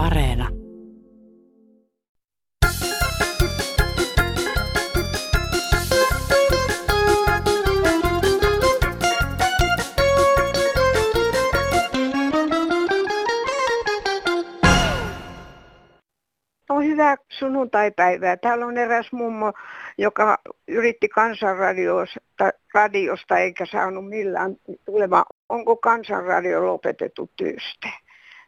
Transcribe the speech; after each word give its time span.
Areena. 0.00 0.48
No 16.68 16.80
hyvää 16.80 17.16
sunnuntaipäivää. 17.28 18.36
Täällä 18.36 18.66
on 18.66 18.76
eräs 18.76 19.12
mummo, 19.12 19.52
joka 19.98 20.38
yritti 20.68 21.08
kansanradiosta 21.08 22.20
radiosta 22.74 23.38
eikä 23.38 23.66
saanut 23.66 24.08
millään 24.08 24.56
tulemaan. 24.86 25.24
Onko 25.48 25.76
kansanradio 25.76 26.66
lopetettu 26.66 27.30
työstä? 27.36 27.88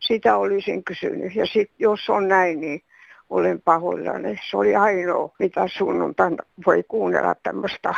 Sitä 0.07 0.37
olisin 0.37 0.85
kysynyt. 0.85 1.35
Ja 1.35 1.47
sit, 1.47 1.71
jos 1.79 2.01
on 2.09 2.29
näin, 2.29 2.61
niin 2.61 2.83
olen 3.31 3.63
pahoillani. 3.63 4.39
Se 4.51 4.57
oli 4.57 4.77
ainoa, 4.77 5.35
mitä 5.39 5.69
sunnuntaina 5.79 6.37
voi 6.67 6.83
kuunnella 6.89 7.35
tämmöistä 7.43 7.95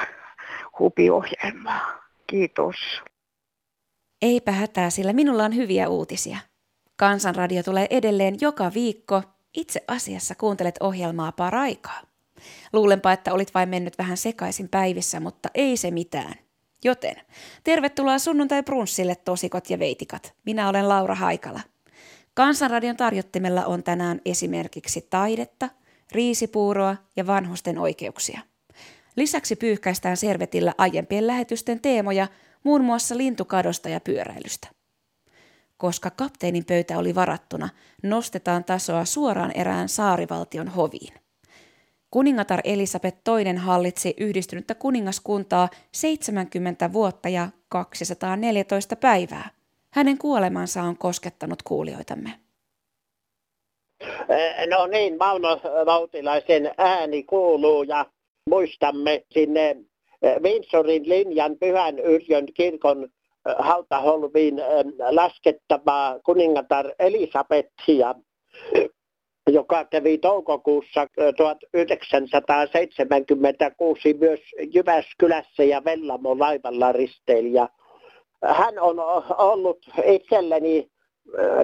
hupiohjelmaa. 0.78 2.04
Kiitos. 2.26 2.76
Eipä 4.22 4.52
hätää, 4.52 4.90
sillä 4.90 5.12
minulla 5.12 5.44
on 5.44 5.56
hyviä 5.56 5.88
uutisia. 5.88 6.38
Kansanradio 6.96 7.62
tulee 7.62 7.86
edelleen 7.90 8.36
joka 8.40 8.70
viikko. 8.74 9.22
Itse 9.54 9.80
asiassa 9.88 10.34
kuuntelet 10.34 10.74
ohjelmaa 10.80 11.32
paraikaa. 11.32 12.00
Luulenpa, 12.72 13.12
että 13.12 13.32
olit 13.32 13.54
vain 13.54 13.68
mennyt 13.68 13.98
vähän 13.98 14.16
sekaisin 14.16 14.68
päivissä, 14.68 15.20
mutta 15.20 15.48
ei 15.54 15.76
se 15.76 15.90
mitään. 15.90 16.34
Joten 16.84 17.16
tervetuloa 17.64 18.18
sunnuntai 18.18 18.62
brunssille 18.62 19.14
tosikot 19.14 19.70
ja 19.70 19.78
veitikat. 19.78 20.34
Minä 20.46 20.68
olen 20.68 20.88
Laura 20.88 21.14
Haikala. 21.14 21.60
Kansanradion 22.34 22.96
tarjottimella 22.96 23.64
on 23.64 23.82
tänään 23.82 24.20
esimerkiksi 24.24 25.06
taidetta, 25.10 25.68
riisipuuroa 26.12 26.96
ja 27.16 27.26
vanhusten 27.26 27.78
oikeuksia. 27.78 28.40
Lisäksi 29.16 29.56
pyyhkäistään 29.56 30.16
servetillä 30.16 30.74
aiempien 30.78 31.26
lähetysten 31.26 31.80
teemoja, 31.80 32.28
muun 32.62 32.84
muassa 32.84 33.16
lintukadosta 33.16 33.88
ja 33.88 34.00
pyöräilystä. 34.00 34.68
Koska 35.76 36.10
kapteenin 36.10 36.64
pöytä 36.64 36.98
oli 36.98 37.14
varattuna, 37.14 37.68
nostetaan 38.02 38.64
tasoa 38.64 39.04
suoraan 39.04 39.52
erään 39.54 39.88
saarivaltion 39.88 40.68
hoviin. 40.68 41.14
Kuningatar 42.10 42.60
Elisabeth 42.64 43.18
II 43.28 43.54
hallitsi 43.54 44.14
yhdistynyttä 44.16 44.74
kuningaskuntaa 44.74 45.68
70 45.92 46.92
vuotta 46.92 47.28
ja 47.28 47.48
214 47.68 48.96
päivää. 48.96 49.53
Hänen 49.94 50.18
kuolemansa 50.18 50.82
on 50.82 50.98
koskettanut 50.98 51.62
kuulijoitamme. 51.62 52.30
No 54.70 54.86
niin, 54.86 55.18
Mauno 55.18 55.60
Vautilaisen 55.86 56.70
ääni 56.78 57.22
kuuluu 57.22 57.82
ja 57.82 58.06
muistamme 58.50 59.24
sinne 59.30 59.76
Windsorin 60.42 61.08
linjan 61.08 61.58
Pyhän 61.58 61.98
Yrjön 61.98 62.46
kirkon 62.54 63.08
hautaholviin 63.58 64.54
laskettavaa 65.10 66.20
kuningatar 66.20 66.92
Elisabethia, 66.98 68.14
joka 69.50 69.84
kävi 69.84 70.18
toukokuussa 70.18 71.06
1976 71.36 74.14
myös 74.14 74.40
Jyväskylässä 74.74 75.64
ja 75.64 75.84
Vellamo 75.84 76.38
laivalla 76.38 76.92
risteilijä. 76.92 77.68
Hän 78.52 78.78
on 78.78 78.96
ollut 79.38 79.78
itselleni 80.04 80.90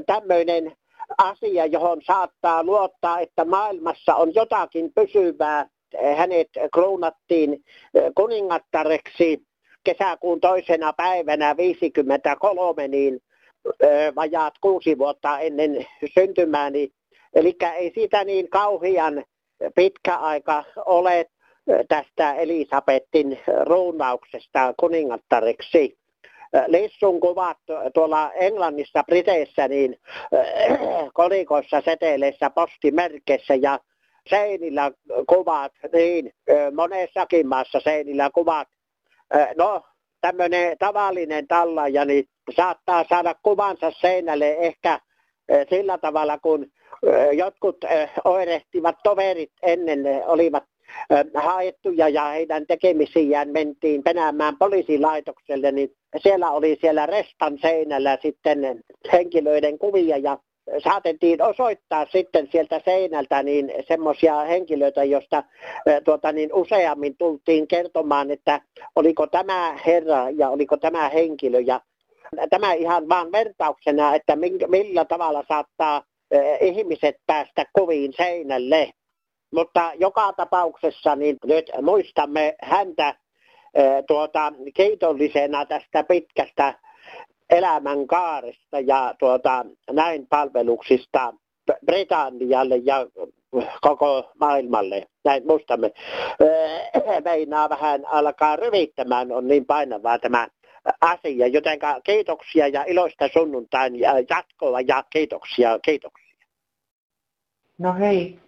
tämmöinen 0.06 0.72
asia, 1.18 1.66
johon 1.66 2.02
saattaa 2.02 2.64
luottaa, 2.64 3.20
että 3.20 3.44
maailmassa 3.44 4.14
on 4.14 4.34
jotakin 4.34 4.92
pysyvää. 4.94 5.68
Hänet 6.16 6.48
kruunattiin 6.74 7.64
kuningattareksi 8.14 9.42
kesäkuun 9.84 10.40
toisena 10.40 10.92
päivänä 10.92 11.56
53, 11.56 12.88
niin 12.88 13.20
vajaat 14.16 14.54
kuusi 14.60 14.98
vuotta 14.98 15.38
ennen 15.38 15.86
syntymääni. 16.14 16.88
Eli 17.34 17.56
ei 17.74 17.92
siitä 17.94 18.24
niin 18.24 18.50
kauhian 18.50 19.24
pitkä 19.74 20.16
aika 20.16 20.64
ole 20.86 21.26
tästä 21.88 22.34
Elisabetin 22.34 23.38
ruunauksesta 23.64 24.74
kuningattareksi. 24.80 25.99
Lissun 26.66 27.20
kuvat 27.20 27.58
tuolla 27.94 28.32
Englannissa, 28.32 29.02
Briteissä, 29.06 29.68
niin 29.68 29.96
kolikoissa, 31.14 31.82
seteleissä, 31.84 32.50
postimerkeissä 32.50 33.54
ja 33.54 33.78
seinillä 34.30 34.90
kuvat, 35.28 35.72
niin 35.92 36.32
monessakin 36.74 37.48
maassa 37.48 37.80
seinillä 37.80 38.30
kuvat. 38.34 38.68
No, 39.56 39.82
tämmöinen 40.20 40.78
tavallinen 40.78 41.48
tallaja, 41.48 42.04
niin 42.04 42.24
saattaa 42.56 43.04
saada 43.08 43.34
kuvansa 43.42 43.90
seinälle 43.90 44.56
ehkä 44.60 45.00
sillä 45.70 45.98
tavalla, 45.98 46.38
kun 46.38 46.66
jotkut 47.32 47.76
oirehtivat 48.24 48.96
toverit 49.04 49.52
ennen 49.62 50.00
olivat 50.26 50.64
haettuja 51.34 52.08
ja 52.08 52.24
heidän 52.24 52.66
tekemisiään 52.66 53.48
mentiin 53.48 54.02
penäämään 54.02 54.56
poliisilaitokselle, 54.58 55.72
niin 55.72 55.90
siellä 56.22 56.50
oli 56.50 56.78
siellä 56.80 57.06
restan 57.06 57.58
seinällä 57.60 58.18
sitten 58.22 58.84
henkilöiden 59.12 59.78
kuvia 59.78 60.16
ja 60.16 60.38
saatettiin 60.84 61.42
osoittaa 61.42 62.06
sitten 62.12 62.48
sieltä 62.52 62.80
seinältä 62.84 63.42
niin 63.42 63.72
semmoisia 63.88 64.40
henkilöitä, 64.40 65.04
joista 65.04 65.44
tuota, 66.04 66.32
niin 66.32 66.54
useammin 66.54 67.16
tultiin 67.18 67.68
kertomaan, 67.68 68.30
että 68.30 68.60
oliko 68.96 69.26
tämä 69.26 69.78
herra 69.86 70.30
ja 70.30 70.48
oliko 70.48 70.76
tämä 70.76 71.08
henkilö. 71.08 71.60
Ja 71.60 71.80
tämä 72.50 72.72
ihan 72.72 73.08
vaan 73.08 73.32
vertauksena, 73.32 74.14
että 74.14 74.36
millä 74.68 75.04
tavalla 75.04 75.44
saattaa 75.48 76.02
ihmiset 76.60 77.16
päästä 77.26 77.64
kuviin 77.78 78.12
seinälle. 78.16 78.90
Mutta 79.52 79.92
joka 79.94 80.32
tapauksessa 80.32 81.16
niin 81.16 81.36
nyt 81.44 81.70
muistamme 81.82 82.54
häntä 82.62 83.14
tuota, 84.06 84.52
kiitollisena 84.74 85.66
tästä 85.66 86.04
pitkästä 86.04 86.74
elämänkaaresta 87.50 88.80
ja 88.80 89.14
tuota, 89.18 89.64
näin 89.90 90.26
palveluksista 90.26 91.32
Britannialle 91.86 92.76
ja 92.76 93.06
koko 93.80 94.30
maailmalle. 94.40 95.06
Näin 95.24 95.46
muistamme. 95.46 95.90
Meinaa 97.24 97.68
vähän 97.68 98.06
alkaa 98.06 98.56
ryvittämään, 98.56 99.32
on 99.32 99.48
niin 99.48 99.66
painavaa 99.66 100.18
tämä 100.18 100.48
asia. 101.00 101.46
Joten 101.46 101.78
kiitoksia 102.04 102.68
ja 102.68 102.84
iloista 102.86 103.28
sunnuntain 103.32 104.00
ja 104.00 104.12
jatkoa 104.30 104.80
ja 104.80 105.04
kiitoksia, 105.10 105.78
kiitoksia. 105.78 106.34
No 107.78 107.94
hei, 107.94 108.38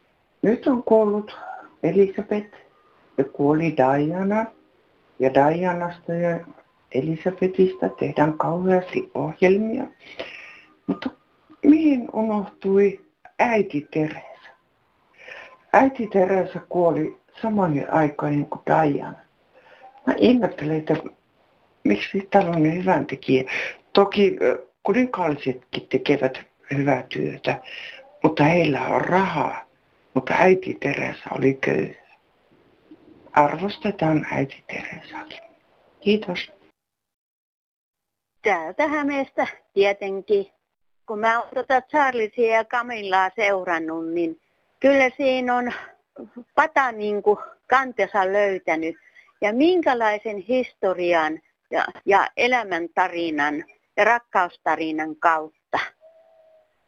nyt 0.43 0.67
on 0.67 0.83
kuollut 0.83 1.37
Elisabeth 1.83 2.57
ja 3.19 3.25
kuoli 3.25 3.77
Diana. 3.77 4.47
Ja 5.19 5.35
Dianasta 5.35 6.13
ja 6.15 6.41
Elisabetista 6.95 7.89
tehdään 7.89 8.39
kauheasti 8.39 9.11
ohjelmia. 9.15 9.85
Mutta 10.87 11.11
mihin 11.63 12.09
unohtui 12.13 13.01
äiti 13.39 13.89
Teresa? 13.91 14.51
Äiti 15.73 16.07
Teresa 16.07 16.61
kuoli 16.69 17.17
samoin 17.43 17.93
aikaan 17.93 18.47
kuin 18.47 18.63
Diana. 18.67 19.15
Mä 20.07 20.15
ihmettelen, 20.17 20.77
että 20.77 20.97
miksi 21.85 22.29
tällainen 22.31 22.77
hyvän 22.77 23.07
tekijä. 23.07 23.45
Toki 23.93 24.37
kuninkaallisetkin 24.83 25.87
tekevät 25.89 26.41
hyvää 26.77 27.05
työtä, 27.09 27.61
mutta 28.23 28.45
heillä 28.45 28.81
on 28.81 29.01
rahaa. 29.01 29.72
Mutta 30.15 30.35
äiti 30.35 30.75
Teresa 30.81 31.31
oli 31.31 31.55
köyhä. 31.55 32.03
Arvostetaan 33.33 34.27
äiti 34.33 34.65
Teresakin. 34.67 35.41
Kiitos. 36.01 36.53
Täältä 38.43 38.89
Hämeestä 38.89 39.47
tietenkin. 39.75 40.47
Kun 41.07 41.19
mä 41.19 41.41
oon 41.41 41.49
tuota 41.55 41.81
Charlesia 41.81 42.57
ja 42.57 42.65
Camillaa 42.65 43.31
seurannut, 43.37 44.09
niin 44.09 44.41
kyllä 44.81 45.11
siinä 45.17 45.57
on 45.57 45.73
pata 46.55 46.93
niin 46.93 47.23
kuin 47.23 47.39
kantensa 47.69 48.33
löytänyt. 48.33 48.97
Ja 49.41 49.53
minkälaisen 49.53 50.37
historian 50.37 51.41
ja, 51.71 51.85
ja 52.07 52.29
elämäntarinan 52.37 53.65
ja 53.97 54.05
rakkaustarinan 54.05 55.17
kautta. 55.17 55.79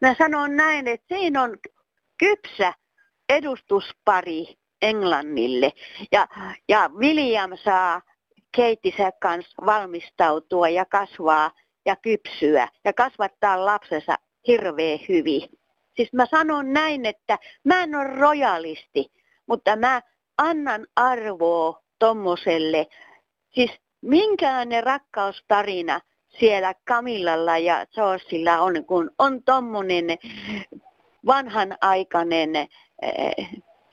Mä 0.00 0.14
sanon 0.18 0.56
näin, 0.56 0.88
että 0.88 1.16
siinä 1.16 1.42
on 1.42 1.56
kypsä 2.18 2.72
edustuspari 3.28 4.46
Englannille. 4.82 5.72
Ja, 6.12 6.28
ja 6.68 6.90
William 6.98 7.50
saa 7.64 8.02
Keittisä 8.56 9.12
kanssa 9.20 9.66
valmistautua 9.66 10.68
ja 10.68 10.84
kasvaa 10.84 11.50
ja 11.86 11.96
kypsyä 11.96 12.68
ja 12.84 12.92
kasvattaa 12.92 13.64
lapsensa 13.64 14.18
hirveän 14.46 14.98
hyvin. 15.08 15.48
Siis 15.96 16.12
mä 16.12 16.26
sanon 16.26 16.72
näin, 16.72 17.06
että 17.06 17.38
mä 17.64 17.82
en 17.82 17.94
ole 17.94 18.04
rojalisti, 18.04 19.12
mutta 19.46 19.76
mä 19.76 20.02
annan 20.38 20.86
arvoa 20.96 21.82
tommoselle. 21.98 22.86
Siis 23.54 23.70
minkälainen 24.00 24.84
rakkaustarina 24.84 26.00
siellä 26.40 26.74
Kamillalla 26.84 27.58
ja 27.58 27.86
Georgilla 27.94 28.58
on, 28.58 28.84
kun 28.84 29.10
on 29.18 29.42
tommonen 29.42 30.04
vanhanaikainen, 31.26 32.50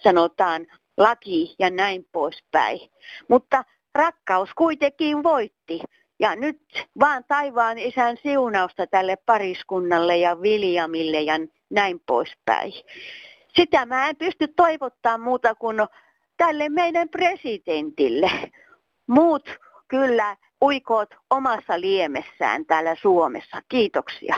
sanotaan, 0.04 0.68
laki 0.98 1.56
ja 1.60 1.70
näin 1.70 2.06
poispäin. 2.12 2.80
Mutta 3.30 3.64
rakkaus 3.96 4.50
kuitenkin 4.58 5.24
voitti. 5.24 5.82
Ja 6.20 6.36
nyt 6.36 6.62
vaan 7.00 7.24
taivaan 7.28 7.78
isän 7.78 8.18
siunausta 8.18 8.88
tälle 8.88 9.16
pariskunnalle 9.26 10.18
ja 10.18 10.42
Viljamille 10.42 11.22
ja 11.22 11.34
näin 11.70 12.02
poispäin. 12.06 12.74
Sitä 13.56 13.86
mä 13.86 14.10
en 14.10 14.16
pysty 14.16 14.48
toivottaa 14.48 15.18
muuta 15.18 15.56
kuin 15.56 15.78
tälle 16.38 16.70
meidän 16.70 17.10
presidentille. 17.10 18.32
Muut 19.08 19.50
kyllä 19.88 20.38
uikoot 20.64 21.10
omassa 21.30 21.82
liemessään 21.82 22.66
täällä 22.66 22.96
Suomessa. 22.96 23.62
Kiitoksia. 23.70 24.36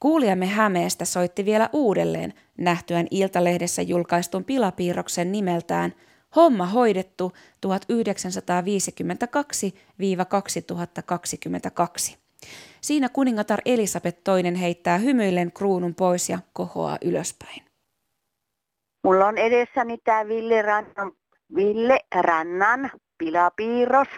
Kuulijamme 0.00 0.46
Hämeestä 0.46 1.04
soitti 1.04 1.44
vielä 1.44 1.70
uudelleen 1.72 2.34
nähtyään 2.58 3.06
Iltalehdessä 3.10 3.82
julkaistun 3.82 4.44
pilapiirroksen 4.44 5.32
nimeltään 5.32 5.94
Homma 6.36 6.66
hoidettu 6.66 7.32
1952-2022. 7.66 7.68
Siinä 12.80 13.08
kuningatar 13.08 13.60
Elisabeth 13.64 14.18
II 14.28 14.60
heittää 14.60 14.98
hymyillen 14.98 15.52
kruunun 15.52 15.94
pois 15.94 16.28
ja 16.28 16.38
kohoaa 16.52 16.98
ylöspäin. 17.04 17.64
Mulla 19.04 19.26
on 19.26 19.38
edessäni 19.38 19.98
tämä 20.04 20.28
Ville 20.28 20.62
Rannan, 20.62 21.12
Ville 21.54 22.00
Rannan 22.14 22.90
pilapiirros. 23.18 24.08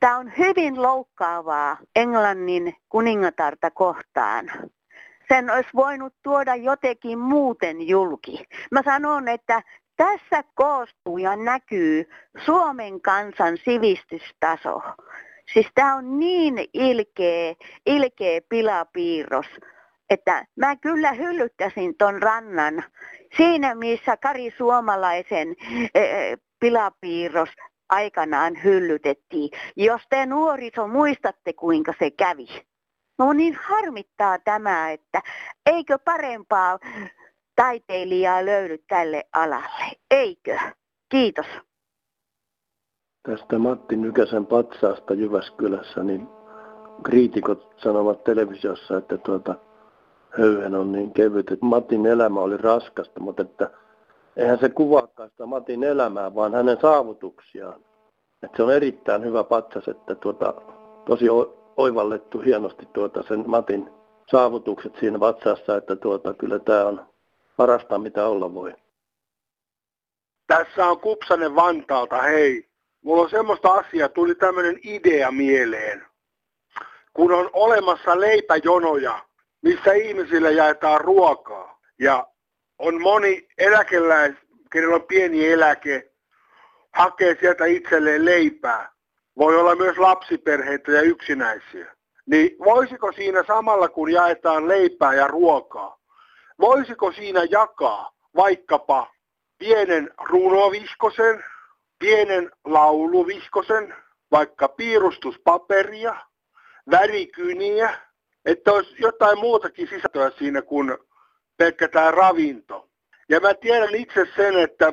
Tämä 0.00 0.18
on 0.18 0.32
hyvin 0.38 0.82
loukkaavaa 0.82 1.78
Englannin 1.96 2.74
kuningatarta 2.88 3.70
kohtaan. 3.70 4.50
Sen 5.34 5.50
olisi 5.50 5.70
voinut 5.74 6.14
tuoda 6.22 6.54
jotenkin 6.54 7.18
muuten 7.18 7.88
julki. 7.88 8.44
Mä 8.70 8.82
sanon, 8.84 9.28
että 9.28 9.62
tässä 9.96 10.44
koostuu 10.54 11.18
ja 11.18 11.36
näkyy 11.36 12.10
Suomen 12.44 13.00
kansan 13.00 13.56
sivistystaso. 13.64 14.82
Siis 15.52 15.66
tämä 15.74 15.96
on 15.96 16.18
niin 16.18 16.54
ilkeä, 16.74 17.54
ilkeä 17.86 18.40
pilapiirros, 18.48 19.46
että 20.10 20.46
mä 20.56 20.76
kyllä 20.76 21.12
hyllyttäisin 21.12 21.94
ton 21.96 22.22
rannan 22.22 22.84
siinä, 23.36 23.74
missä 23.74 24.16
Kari 24.16 24.54
Suomalaisen 24.56 25.56
e, 25.94 26.02
pilapiirros 26.60 27.50
aikanaan 27.88 28.64
hyllytettiin. 28.64 29.50
Jos 29.76 30.02
te 30.10 30.26
nuoriso 30.26 30.88
muistatte, 30.88 31.52
kuinka 31.52 31.94
se 31.98 32.10
kävi. 32.10 32.69
No 33.20 33.32
niin 33.32 33.58
harmittaa 33.68 34.38
tämä, 34.38 34.90
että 34.90 35.22
eikö 35.66 35.98
parempaa 36.04 36.78
taiteilijaa 37.56 38.44
löydy 38.44 38.78
tälle 38.88 39.24
alalle, 39.32 39.92
eikö? 40.10 40.58
Kiitos. 41.08 41.46
Tästä 43.22 43.58
Matti 43.58 43.96
Nykäsen 43.96 44.46
patsaasta 44.46 45.14
Jyväskylässä, 45.14 46.02
niin 46.02 46.28
kriitikot 47.02 47.74
sanovat 47.76 48.24
televisiossa, 48.24 48.96
että 48.96 49.18
tuota, 49.18 49.54
höyhen 50.38 50.74
on 50.74 50.92
niin 50.92 51.12
kevyt, 51.12 51.50
että 51.50 51.66
Matin 51.66 52.06
elämä 52.06 52.40
oli 52.40 52.56
raskasta, 52.56 53.20
mutta 53.20 53.42
että 53.42 53.70
eihän 54.36 54.58
se 54.58 54.68
kuvaakaan 54.68 55.30
sitä 55.30 55.46
Matin 55.46 55.84
elämää, 55.84 56.34
vaan 56.34 56.54
hänen 56.54 56.78
saavutuksiaan. 56.80 57.80
Että 58.42 58.56
se 58.56 58.62
on 58.62 58.74
erittäin 58.74 59.24
hyvä 59.24 59.44
patsas, 59.44 59.88
että 59.88 60.14
tuota, 60.14 60.54
tosi 61.06 61.28
oivallettu 61.76 62.40
hienosti 62.40 62.86
tuota 62.86 63.22
sen 63.22 63.44
Matin 63.46 63.90
saavutukset 64.30 64.92
siinä 65.00 65.20
vatsassa, 65.20 65.76
että 65.76 65.96
tuota, 65.96 66.34
kyllä 66.34 66.58
tämä 66.58 66.84
on 66.84 67.06
parasta, 67.56 67.98
mitä 67.98 68.26
olla 68.26 68.54
voi. 68.54 68.74
Tässä 70.46 70.86
on 70.86 71.00
Kupsanen 71.00 71.54
Vantaalta, 71.54 72.22
hei. 72.22 72.70
Mulla 73.04 73.22
on 73.22 73.30
semmoista 73.30 73.68
asiaa, 73.68 74.08
tuli 74.08 74.34
tämmöinen 74.34 74.78
idea 74.82 75.30
mieleen. 75.30 76.06
Kun 77.12 77.32
on 77.32 77.50
olemassa 77.52 78.20
leipäjonoja, 78.20 79.24
missä 79.62 79.92
ihmisille 79.92 80.52
jaetaan 80.52 81.00
ruokaa. 81.00 81.80
Ja 81.98 82.26
on 82.78 83.02
moni 83.02 83.48
eläkeläis, 83.58 84.34
kenellä 84.72 84.94
on 84.94 85.02
pieni 85.02 85.46
eläke, 85.46 86.10
hakee 86.94 87.36
sieltä 87.40 87.64
itselleen 87.64 88.24
leipää. 88.24 88.92
Voi 89.40 89.56
olla 89.56 89.74
myös 89.74 89.98
lapsiperheitä 89.98 90.92
ja 90.92 91.00
yksinäisiä. 91.00 91.96
Niin 92.26 92.56
voisiko 92.64 93.12
siinä 93.12 93.44
samalla 93.46 93.88
kun 93.88 94.12
jaetaan 94.12 94.68
leipää 94.68 95.14
ja 95.14 95.26
ruokaa, 95.26 95.98
voisiko 96.60 97.12
siinä 97.12 97.44
jakaa 97.50 98.12
vaikkapa 98.36 99.14
pienen 99.58 100.10
runoviskosen, 100.28 101.44
pienen 101.98 102.50
lauluviskosen, 102.64 103.94
vaikka 104.30 104.68
piirustuspaperia, 104.68 106.16
värikyniä, 106.90 107.98
että 108.44 108.72
olisi 108.72 108.94
jotain 108.98 109.38
muutakin 109.38 109.88
sisältöä 109.88 110.30
siinä 110.38 110.62
kuin 110.62 110.98
pelkkä 111.56 111.88
tämä 111.88 112.10
ravinto. 112.10 112.88
Ja 113.28 113.40
mä 113.40 113.54
tiedän 113.54 113.94
itse 113.94 114.26
sen, 114.36 114.58
että 114.58 114.92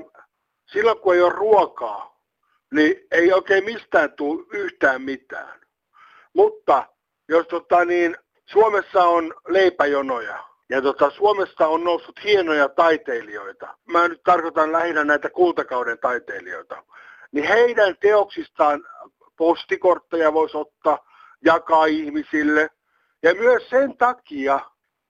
silloin 0.65 0.99
kun 0.99 1.13
ei 1.13 1.21
ole 1.21 1.33
ruokaa, 1.33 2.16
niin 2.73 3.07
ei 3.11 3.33
oikein 3.33 3.63
mistään 3.63 4.13
tule 4.13 4.45
yhtään 4.51 5.01
mitään. 5.01 5.61
Mutta 6.33 6.83
jos 7.29 7.47
tota, 7.47 7.85
niin, 7.85 8.17
Suomessa 8.45 9.03
on 9.03 9.33
leipäjonoja 9.47 10.43
ja 10.69 10.81
tota, 10.81 11.09
Suomessa 11.09 11.67
on 11.67 11.83
noussut 11.83 12.23
hienoja 12.23 12.69
taiteilijoita, 12.69 13.77
mä 13.85 14.07
nyt 14.07 14.21
tarkoitan 14.23 14.71
lähinnä 14.71 15.03
näitä 15.03 15.29
kultakauden 15.29 15.99
taiteilijoita, 15.99 16.83
niin 17.31 17.47
heidän 17.47 17.95
teoksistaan 18.01 18.83
postikortteja 19.37 20.33
voisi 20.33 20.57
ottaa, 20.57 21.07
jakaa 21.45 21.85
ihmisille. 21.85 22.69
Ja 23.23 23.33
myös 23.33 23.69
sen 23.69 23.97
takia, 23.97 24.59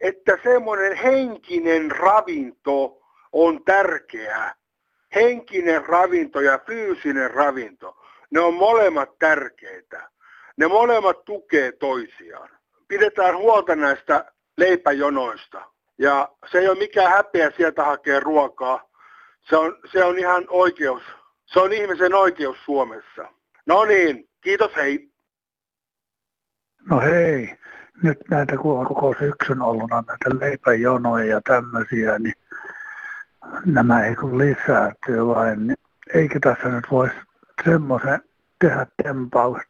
että 0.02 0.38
semmoinen 0.44 0.96
henkinen 0.96 1.92
ravinto 1.92 3.02
on 3.32 3.64
tärkeää. 3.64 4.56
Henkinen 5.16 5.86
ravinto 5.86 6.42
ja 6.42 6.60
fyysinen 6.66 7.32
ravinto, 7.32 7.98
ne 8.32 8.40
on 8.40 8.54
molemmat 8.54 9.20
tärkeitä. 9.20 10.10
Ne 10.58 10.68
molemmat 10.68 11.26
tukee 11.26 11.72
toisiaan. 11.72 12.50
Pidetään 12.88 13.38
huolta 13.38 13.76
näistä 13.76 14.32
leipäjonoista. 14.58 15.62
Ja 15.98 16.30
se 16.52 16.60
ei 16.60 16.70
ole 16.70 16.78
mikään 16.78 17.12
häpeä 17.12 17.52
sieltä 17.58 17.84
hakea 17.84 18.20
ruokaa. 18.20 18.90
Se 19.50 19.58
on, 19.58 19.76
se 19.92 20.04
on 20.04 20.20
ihan 20.20 20.46
oikeus. 20.50 21.04
Se 21.46 21.60
on 21.60 21.74
ihmisen 21.74 22.14
oikeus 22.14 22.58
Suomessa. 22.66 23.28
No 23.66 23.86
niin, 23.86 24.30
kiitos 24.42 24.76
hei. 24.76 25.10
No 26.90 27.00
hei, 27.00 27.58
nyt 28.04 28.18
näitä 28.30 28.58
kun 28.58 28.80
on 28.80 28.86
koko 28.86 29.16
syksyn 29.20 29.62
ollut 29.62 29.90
näitä 29.90 30.40
leipäjonoja 30.40 31.26
ja 31.26 31.42
tämmöisiä, 31.42 32.20
niin 32.20 32.34
nämä 33.66 34.06
ei 34.06 34.16
kun 34.16 34.38
lisääntyy 34.38 35.28
vain. 35.28 35.68
Niin 35.68 35.78
eikö 36.14 36.40
tässä 36.44 36.70
nyt 36.70 36.86
voisi 36.92 37.16
semmoisen 37.64 38.20
tehdä 38.60 38.88
tempaukset, 39.04 39.70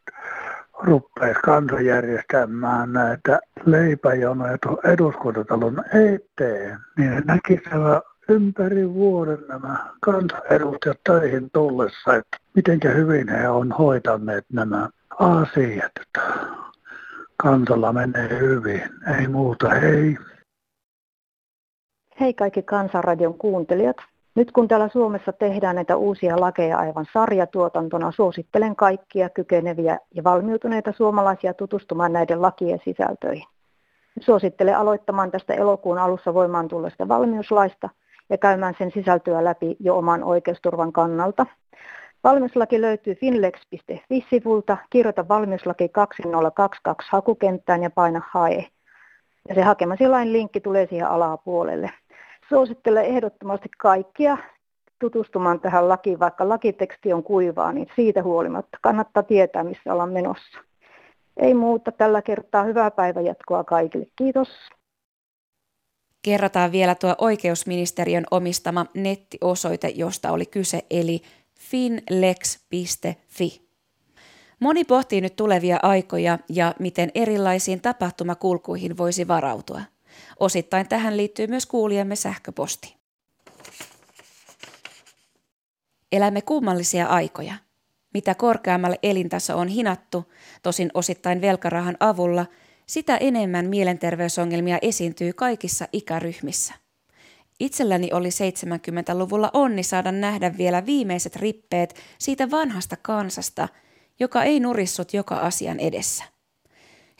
ruppeisi 0.82 1.40
kansa 1.40 1.80
järjestämään 1.80 2.92
näitä 2.92 3.40
leipäjonoja 3.64 4.58
tuon 4.58 4.78
eduskuntatalon 4.84 5.84
eteen, 5.86 6.78
niin 6.96 7.22
näkisivät 7.24 8.02
ympäri 8.28 8.88
vuoden 8.94 9.38
nämä 9.48 9.86
kansanedustajat 10.00 11.00
töihin 11.04 11.50
tullessa, 11.50 12.14
että 12.14 12.36
miten 12.54 12.80
hyvin 12.96 13.28
he 13.28 13.48
on 13.48 13.72
hoitaneet 13.72 14.44
nämä 14.52 14.88
asiat. 15.18 15.92
Kansalla 17.36 17.92
menee 17.92 18.38
hyvin, 18.40 18.82
ei 19.18 19.28
muuta, 19.28 19.68
hei. 19.68 20.16
Hei 22.20 22.34
kaikki 22.34 22.62
Kansanradion 22.62 23.34
kuuntelijat. 23.34 23.96
Nyt 24.34 24.52
kun 24.52 24.68
täällä 24.68 24.88
Suomessa 24.88 25.32
tehdään 25.32 25.76
näitä 25.76 25.96
uusia 25.96 26.40
lakeja 26.40 26.78
aivan 26.78 27.06
sarjatuotantona, 27.12 28.10
suosittelen 28.10 28.76
kaikkia 28.76 29.28
kykeneviä 29.28 29.98
ja 30.14 30.24
valmiutuneita 30.24 30.92
suomalaisia 30.92 31.54
tutustumaan 31.54 32.12
näiden 32.12 32.42
lakien 32.42 32.80
sisältöihin. 32.84 33.44
Suosittelen 34.20 34.76
aloittamaan 34.76 35.30
tästä 35.30 35.54
elokuun 35.54 35.98
alussa 35.98 36.34
voimaan 36.34 36.68
tulleesta 36.68 37.08
valmiuslaista 37.08 37.88
ja 38.30 38.38
käymään 38.38 38.74
sen 38.78 38.90
sisältöä 38.90 39.44
läpi 39.44 39.76
jo 39.80 39.96
oman 39.96 40.24
oikeusturvan 40.24 40.92
kannalta. 40.92 41.46
Valmiuslaki 42.24 42.80
löytyy 42.80 43.14
finlex.fi-sivulta. 43.14 44.76
Kirjoita 44.90 45.28
valmiuslaki 45.28 45.88
2022 45.88 47.08
hakukenttään 47.12 47.82
ja 47.82 47.90
paina 47.90 48.20
hae. 48.30 48.66
Ja 49.48 49.54
se 49.54 49.62
hakemasi 49.62 50.08
lain 50.08 50.32
linkki 50.32 50.60
tulee 50.60 50.86
siihen 50.86 51.08
alapuolelle. 51.08 51.90
Suosittelen 52.48 53.04
ehdottomasti 53.04 53.68
kaikkia 53.78 54.38
tutustumaan 54.98 55.60
tähän 55.60 55.88
lakiin, 55.88 56.20
vaikka 56.20 56.48
lakiteksti 56.48 57.12
on 57.12 57.22
kuivaa, 57.22 57.72
niin 57.72 57.86
siitä 57.96 58.22
huolimatta 58.22 58.78
kannattaa 58.80 59.22
tietää, 59.22 59.64
missä 59.64 59.92
ollaan 59.92 60.12
menossa. 60.12 60.58
Ei 61.36 61.54
muuta 61.54 61.92
tällä 61.92 62.22
kertaa. 62.22 62.64
Hyvää 62.64 62.90
päivänjatkoa 62.90 63.64
kaikille. 63.64 64.06
Kiitos. 64.16 64.48
Kerrataan 66.22 66.72
vielä 66.72 66.94
tuo 66.94 67.14
oikeusministeriön 67.18 68.24
omistama 68.30 68.86
nettiosoite, 68.94 69.88
josta 69.88 70.32
oli 70.32 70.46
kyse, 70.46 70.80
eli 70.90 71.22
finlex.fi. 71.58 73.68
Moni 74.60 74.84
pohtii 74.84 75.20
nyt 75.20 75.36
tulevia 75.36 75.78
aikoja 75.82 76.38
ja 76.48 76.74
miten 76.78 77.10
erilaisiin 77.14 77.80
tapahtumakulkuihin 77.80 78.98
voisi 78.98 79.28
varautua. 79.28 79.80
Osittain 80.40 80.88
tähän 80.88 81.16
liittyy 81.16 81.46
myös 81.46 81.66
kuulijamme 81.66 82.16
sähköposti. 82.16 82.96
Elämme 86.12 86.42
kummallisia 86.42 87.06
aikoja. 87.06 87.54
Mitä 88.14 88.34
korkeammalle 88.34 88.98
elintaso 89.02 89.58
on 89.58 89.68
hinattu, 89.68 90.32
tosin 90.62 90.90
osittain 90.94 91.40
velkarahan 91.40 91.96
avulla, 92.00 92.46
sitä 92.86 93.16
enemmän 93.16 93.66
mielenterveysongelmia 93.66 94.78
esiintyy 94.82 95.32
kaikissa 95.32 95.88
ikäryhmissä. 95.92 96.74
Itselläni 97.60 98.12
oli 98.12 98.28
70-luvulla 98.28 99.50
onni 99.52 99.82
saada 99.82 100.12
nähdä 100.12 100.58
vielä 100.58 100.86
viimeiset 100.86 101.36
rippeet 101.36 101.94
siitä 102.18 102.50
vanhasta 102.50 102.96
kansasta, 103.02 103.68
joka 104.20 104.42
ei 104.42 104.60
nurissut 104.60 105.14
joka 105.14 105.36
asian 105.36 105.80
edessä. 105.80 106.24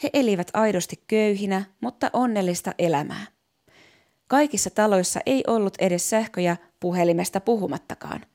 He 0.03 0.09
elivät 0.13 0.51
aidosti 0.53 1.03
köyhinä, 1.07 1.63
mutta 1.81 2.09
onnellista 2.13 2.71
elämää. 2.77 3.25
Kaikissa 4.27 4.69
taloissa 4.69 5.19
ei 5.25 5.43
ollut 5.47 5.73
edes 5.79 6.09
sähköjä 6.09 6.57
puhelimesta 6.79 7.39
puhumattakaan. 7.39 8.25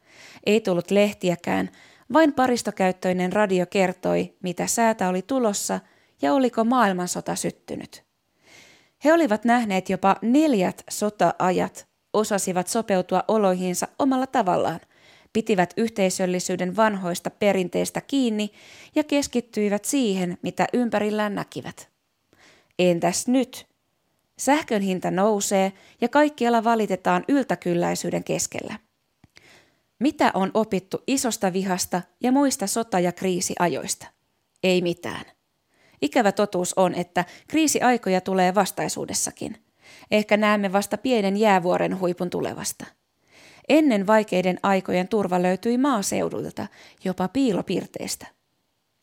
Ei 0.46 0.60
tullut 0.60 0.90
lehtiäkään, 0.90 1.70
vain 2.12 2.32
paristokäyttöinen 2.32 3.32
radio 3.32 3.66
kertoi, 3.66 4.34
mitä 4.42 4.66
säätä 4.66 5.08
oli 5.08 5.22
tulossa 5.22 5.80
ja 6.22 6.32
oliko 6.34 6.64
maailmansota 6.64 7.34
syttynyt. 7.36 8.04
He 9.04 9.12
olivat 9.12 9.44
nähneet 9.44 9.90
jopa 9.90 10.16
neljät 10.22 10.82
sota-ajat, 10.90 11.88
osasivat 12.12 12.68
sopeutua 12.68 13.24
oloihinsa 13.28 13.88
omalla 13.98 14.26
tavallaan, 14.26 14.80
pitivät 15.34 15.74
yhteisöllisyyden 15.76 16.76
vanhoista 16.76 17.30
perinteistä 17.30 18.00
kiinni 18.00 18.50
ja 18.94 19.04
keskittyivät 19.04 19.84
siihen, 19.84 20.38
mitä 20.42 20.66
ympärillään 20.72 21.34
näkivät. 21.34 21.88
Entäs 22.78 23.28
nyt? 23.28 23.66
Sähkön 24.38 24.82
hinta 24.82 25.10
nousee 25.10 25.72
ja 26.00 26.08
kaikkialla 26.08 26.64
valitetaan 26.64 27.24
yltäkylläisyyden 27.28 28.24
keskellä. 28.24 28.78
Mitä 29.98 30.30
on 30.34 30.50
opittu 30.54 31.02
isosta 31.06 31.52
vihasta 31.52 32.02
ja 32.20 32.32
muista 32.32 32.66
sota- 32.66 33.00
ja 33.00 33.12
kriisiajoista? 33.12 34.06
Ei 34.62 34.82
mitään. 34.82 35.24
Ikävä 36.02 36.32
totuus 36.32 36.74
on, 36.74 36.94
että 36.94 37.24
kriisiaikoja 37.48 38.20
tulee 38.20 38.54
vastaisuudessakin. 38.54 39.64
Ehkä 40.10 40.36
näemme 40.36 40.72
vasta 40.72 40.98
pienen 40.98 41.36
jäävuoren 41.36 42.00
huipun 42.00 42.30
tulevasta. 42.30 42.86
Ennen 43.68 44.06
vaikeiden 44.06 44.58
aikojen 44.62 45.08
turva 45.08 45.42
löytyi 45.42 45.78
maaseudulta, 45.78 46.66
jopa 47.04 47.28
piilopirteistä. 47.28 48.26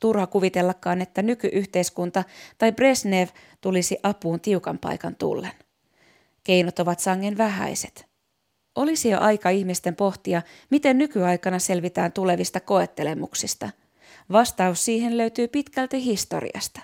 Turha 0.02 0.28
kuvitellakaan, 0.28 1.02
että 1.02 1.22
nykyyhteiskunta 1.22 2.24
tai 2.58 2.72
Brezhnev 2.72 3.28
tulisi 3.62 3.98
apuun 4.04 4.40
tiukan 4.40 4.78
paikan 4.78 5.16
tullen. 5.16 5.52
Keinot 6.44 6.80
ovat 6.80 7.00
sangen 7.00 7.38
vähäiset– 7.38 8.06
olisi 8.76 9.10
jo 9.10 9.20
aika 9.20 9.50
ihmisten 9.50 9.96
pohtia, 9.96 10.42
miten 10.70 10.98
nykyaikana 10.98 11.60
selvitään 11.60 12.12
tulevista 12.12 12.60
koettelemuksista. 12.60 13.70
Vastaus 14.32 14.86
siihen 14.86 15.18
löytyy 15.18 15.48
pitkälti 15.48 16.06
historiasta. 16.06 16.82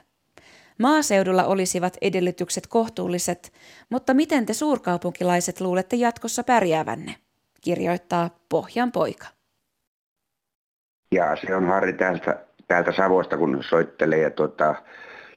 Maaseudulla 0.79 1.46
olisivat 1.46 1.98
edellytykset 2.01 2.67
kohtuulliset, 2.67 3.53
mutta 3.89 4.13
miten 4.13 4.46
te 4.46 4.53
suurkaupunkilaiset 4.53 5.62
luulette 5.62 5.96
jatkossa 5.96 6.43
pärjäävänne? 6.43 7.15
Kirjoittaa 7.67 8.29
Pohjan 8.50 8.91
poika. 8.91 9.25
Ja 11.12 11.36
se 11.36 11.55
on 11.55 11.65
Harri 11.67 11.93
täältä, 11.93 12.45
täältä 12.67 12.91
Savosta, 12.91 13.38
kun 13.38 13.63
soittelee. 13.63 14.19
Ja 14.19 14.31
tuota, 14.31 14.75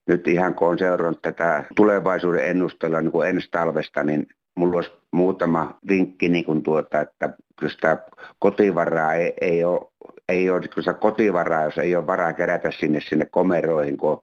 nyt 0.06 0.28
ihan 0.28 0.54
kun 0.54 0.68
on 0.68 0.78
seurannut 0.78 1.22
tätä 1.22 1.64
tulevaisuuden 1.76 2.44
ennustelua 2.44 3.00
niin 3.00 3.26
ensi 3.28 3.48
talvesta, 3.50 4.02
niin 4.04 4.26
mulla 4.56 4.76
olisi 4.76 4.90
muutama 5.12 5.78
vinkki, 5.88 6.28
niin 6.28 6.44
kuin 6.44 6.62
tuota, 6.62 7.00
että 7.00 7.36
kyllä 7.58 7.72
sitä 7.72 7.98
kotivaraa 8.38 9.14
ei, 9.14 9.34
ei 9.40 9.64
ole 9.64 9.92
ei 10.30 10.50
ole 10.50 10.68
kyllä 10.74 10.92
kotivaraa, 10.92 11.64
jos 11.64 11.78
ei 11.78 11.96
ole 11.96 12.06
varaa 12.06 12.32
kerätä 12.32 12.70
sinne, 12.70 13.00
sinne 13.00 13.26
komeroihin, 13.26 13.96
kun 13.96 14.22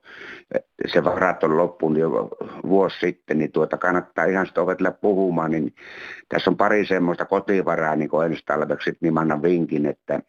se 0.85 1.03
varat 1.03 1.43
on 1.43 1.57
loppunut 1.57 1.99
jo 1.99 2.29
vuosi 2.63 2.99
sitten, 2.99 3.37
niin 3.37 3.51
tuota 3.51 3.77
kannattaa 3.77 4.25
ihan 4.25 4.47
sitä 4.47 4.61
opetella 4.61 4.91
puhumaan. 4.91 5.51
Niin 5.51 5.75
tässä 6.29 6.49
on 6.49 6.57
pari 6.57 6.85
semmoista 6.85 7.25
kotivaraa, 7.25 7.95
niin 7.95 8.09
kuin 8.09 8.31
ensi 8.31 8.43
talveksi, 8.45 8.97
niin 9.01 9.13
mä 9.13 9.19
annan 9.19 9.41
vinkin, 9.41 9.85
että 9.85 10.19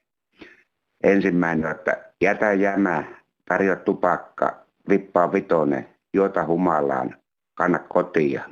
ensimmäinen, 1.03 1.71
että 1.71 2.05
jätä 2.21 2.53
jämä, 2.53 3.05
tarjoa 3.45 3.77
tupakka, 3.77 4.57
vippaa 4.89 5.33
vitone, 5.33 5.89
juota 6.15 6.47
humalaan, 6.47 7.17
kanna 7.55 7.79
kotia. 7.79 8.43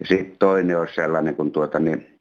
Ja 0.00 0.06
sitten 0.06 0.36
toinen 0.38 0.78
on 0.78 0.88
sellainen, 0.94 1.36
kun 1.36 1.52
tuota, 1.52 1.78
niin 1.78 2.18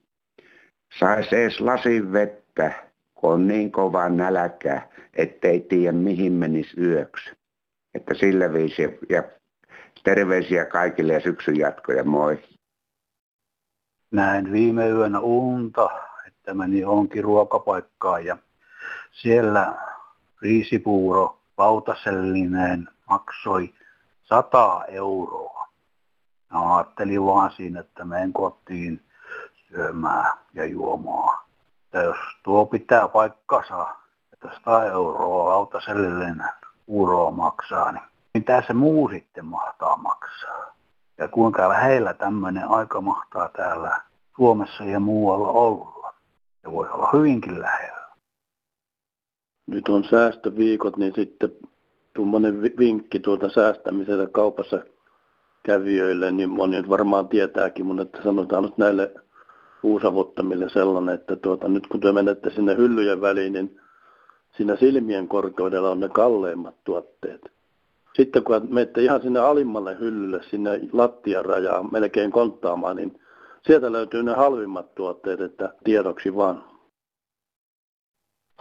saisi 0.99 1.35
edes 1.35 1.59
lasin 1.59 2.13
vettä, 2.13 2.71
kun 2.71 2.94
on 3.27 3.47
niin 3.47 3.71
kova 3.71 4.09
nälkä, 4.09 4.81
ettei 5.13 5.59
tiedä 5.59 5.91
mihin 5.91 6.33
menisi 6.33 6.81
yöksi. 6.81 7.31
Että 7.93 8.13
sillä 8.13 8.53
viisi 8.53 8.99
ja 9.09 9.23
terveisiä 10.03 10.65
kaikille 10.65 11.13
ja 11.13 11.19
syksyn 11.19 11.57
jatkoja, 11.57 12.03
moi. 12.03 12.43
Näin 14.11 14.51
viime 14.51 14.89
yönä 14.89 15.19
unta, 15.19 15.89
että 16.27 16.53
meni 16.53 16.85
onkin 16.85 17.23
ruokapaikkaan 17.23 18.25
ja 18.25 18.37
siellä 19.11 19.75
riisipuuro 20.41 21.39
lautasellinen 21.57 22.89
maksoi 23.09 23.73
100 24.23 24.85
euroa. 24.87 25.67
Mä 26.53 26.75
ajattelin 26.75 27.25
vaan 27.25 27.51
siinä, 27.51 27.79
että 27.79 28.05
menen 28.05 28.33
kotiin 28.33 29.01
syömään 29.67 30.37
ja 30.53 30.65
juomaan. 30.65 31.44
Ja 31.95 32.03
jos 32.03 32.17
tuo 32.43 32.65
pitää 32.65 33.07
paikkansa, 33.07 33.87
että 34.33 34.49
100 34.53 34.85
euroa 34.85 35.49
lautasellinen 35.49 36.43
uroa 36.87 37.31
maksaa, 37.31 37.91
niin 37.91 38.03
mitä 38.33 38.63
se 38.67 38.73
muu 38.73 39.09
sitten 39.09 39.45
mahtaa 39.45 39.97
maksaa? 39.97 40.75
Ja 41.17 41.27
kuinka 41.27 41.69
lähellä 41.69 42.13
tämmöinen 42.13 42.67
aika 42.67 43.01
mahtaa 43.01 43.49
täällä 43.49 44.01
Suomessa 44.35 44.83
ja 44.83 44.99
muualla 44.99 45.47
olla? 45.47 46.13
Se 46.61 46.71
voi 46.71 46.89
olla 46.89 47.09
hyvinkin 47.13 47.61
lähellä. 47.61 48.07
Nyt 49.67 49.89
on 49.89 50.03
säästöviikot, 50.03 50.97
niin 50.97 51.13
sitten 51.15 51.51
tuommoinen 52.13 52.61
vinkki 52.61 53.19
tuolta 53.19 53.49
säästämiseltä 53.49 54.31
kaupassa 54.31 54.79
kävijöille, 55.63 56.31
niin 56.31 56.49
moni 56.49 56.89
varmaan 56.89 57.27
tietääkin, 57.27 57.85
mutta 57.85 58.03
että 58.03 58.23
sanotaan 58.23 58.63
nyt 58.63 58.77
näille 58.77 59.13
uusavuttamille 59.85 60.69
sellainen, 60.69 61.15
että 61.15 61.35
tuota, 61.35 61.67
nyt 61.67 61.87
kun 61.87 61.99
te 61.99 62.11
menette 62.11 62.49
sinne 62.49 62.75
hyllyjen 62.77 63.21
väliin, 63.21 63.53
niin 63.53 63.79
siinä 64.57 64.75
silmien 64.75 65.27
korkeudella 65.27 65.91
on 65.91 65.99
ne 65.99 66.09
kalleimmat 66.09 66.75
tuotteet. 66.83 67.41
Sitten 68.15 68.43
kun 68.43 68.67
menette 68.69 69.01
ihan 69.01 69.21
sinne 69.21 69.39
alimmalle 69.39 69.99
hyllylle, 69.99 70.43
sinne 70.43 70.79
lattian 70.91 71.45
rajaan 71.45 71.91
melkein 71.91 72.31
konttaamaan, 72.31 72.95
niin 72.95 73.19
sieltä 73.67 73.91
löytyy 73.91 74.23
ne 74.23 74.33
halvimmat 74.33 74.95
tuotteet, 74.95 75.41
että 75.41 75.73
tiedoksi 75.83 76.35
vaan. 76.35 76.63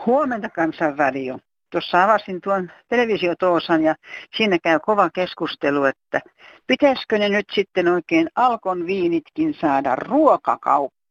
Huomenta 0.06 0.48
kansanradio 0.48 1.38
tuossa 1.70 2.04
avasin 2.04 2.40
tuon 2.40 2.70
televisiotoosan 2.88 3.82
ja 3.82 3.94
siinä 4.36 4.58
käy 4.58 4.78
kova 4.86 5.10
keskustelu, 5.10 5.84
että 5.84 6.20
pitäisikö 6.66 7.18
ne 7.18 7.28
nyt 7.28 7.46
sitten 7.52 7.88
oikein 7.88 8.28
Alkon 8.36 8.86
viinitkin 8.86 9.54
saada 9.60 9.96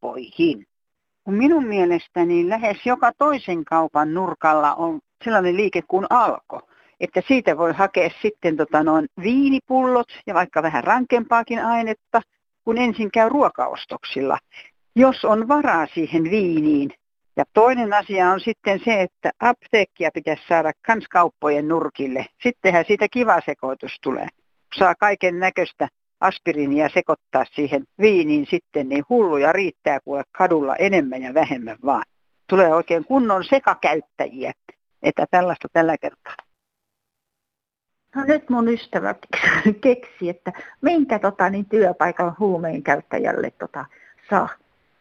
ruokakauppoihin. 0.04 0.66
Kun 1.24 1.34
minun 1.34 1.68
mielestäni 1.68 2.50
lähes 2.50 2.78
joka 2.86 3.12
toisen 3.18 3.66
kaupan 3.66 4.14
nurkalla 4.14 4.76
on 4.76 5.00
sellainen 5.24 5.58
liike 5.58 5.82
kuin 5.88 6.06
Alko, 6.10 6.62
että 7.00 7.22
siitä 7.28 7.58
voi 7.58 7.74
hakea 7.74 8.10
sitten 8.22 8.58
tota 8.58 8.84
noin 8.84 9.08
viinipullot 9.24 10.08
ja 10.28 10.34
vaikka 10.34 10.64
vähän 10.64 10.84
rankempaakin 10.84 11.66
ainetta, 11.66 12.22
kun 12.66 12.78
ensin 12.78 13.12
käy 13.12 13.30
ruokaostoksilla. 13.30 14.38
Jos 14.96 15.26
on 15.26 15.48
varaa 15.48 15.88
siihen 15.94 16.24
viiniin, 16.24 16.90
ja 17.38 17.44
toinen 17.54 17.94
asia 17.94 18.30
on 18.30 18.40
sitten 18.40 18.82
se, 18.86 19.02
että 19.02 19.32
apteekkia 19.40 20.10
pitäisi 20.14 20.44
saada 20.48 20.72
kanskauppojen 20.86 21.68
nurkille. 21.68 22.26
Sittenhän 22.44 22.86
siitä 22.88 23.08
kiva 23.12 23.42
sekoitus 23.46 23.98
tulee. 24.02 24.28
Saa 24.80 24.96
kaiken 24.96 25.40
näköistä 25.40 25.88
aspiriinia 26.24 26.90
sekoittaa 26.94 27.46
siihen 27.56 27.84
viiniin 28.00 28.48
sitten, 28.50 28.90
niin 28.90 29.04
hulluja 29.10 29.52
riittää 29.52 30.00
kuule 30.00 30.24
kadulla 30.32 30.76
enemmän 30.76 31.22
ja 31.22 31.34
vähemmän 31.34 31.78
vaan. 31.86 32.04
Tulee 32.50 32.76
oikein 32.76 33.06
kunnon 33.06 33.44
sekakäyttäjiä, 33.44 34.52
että 35.04 35.26
tällaista 35.32 35.68
tällä 35.74 35.98
kertaa. 35.98 36.36
No 38.16 38.24
nyt 38.24 38.50
mun 38.50 38.70
ystävä 38.70 39.16
keksi, 39.82 40.30
että 40.30 40.52
minkä 40.82 41.20
tota, 41.20 41.50
niin 41.50 41.66
työpaikan 41.66 42.36
huumeen 42.40 42.84
käyttäjälle 42.84 43.52
tota, 43.52 43.86
saa. 44.30 44.50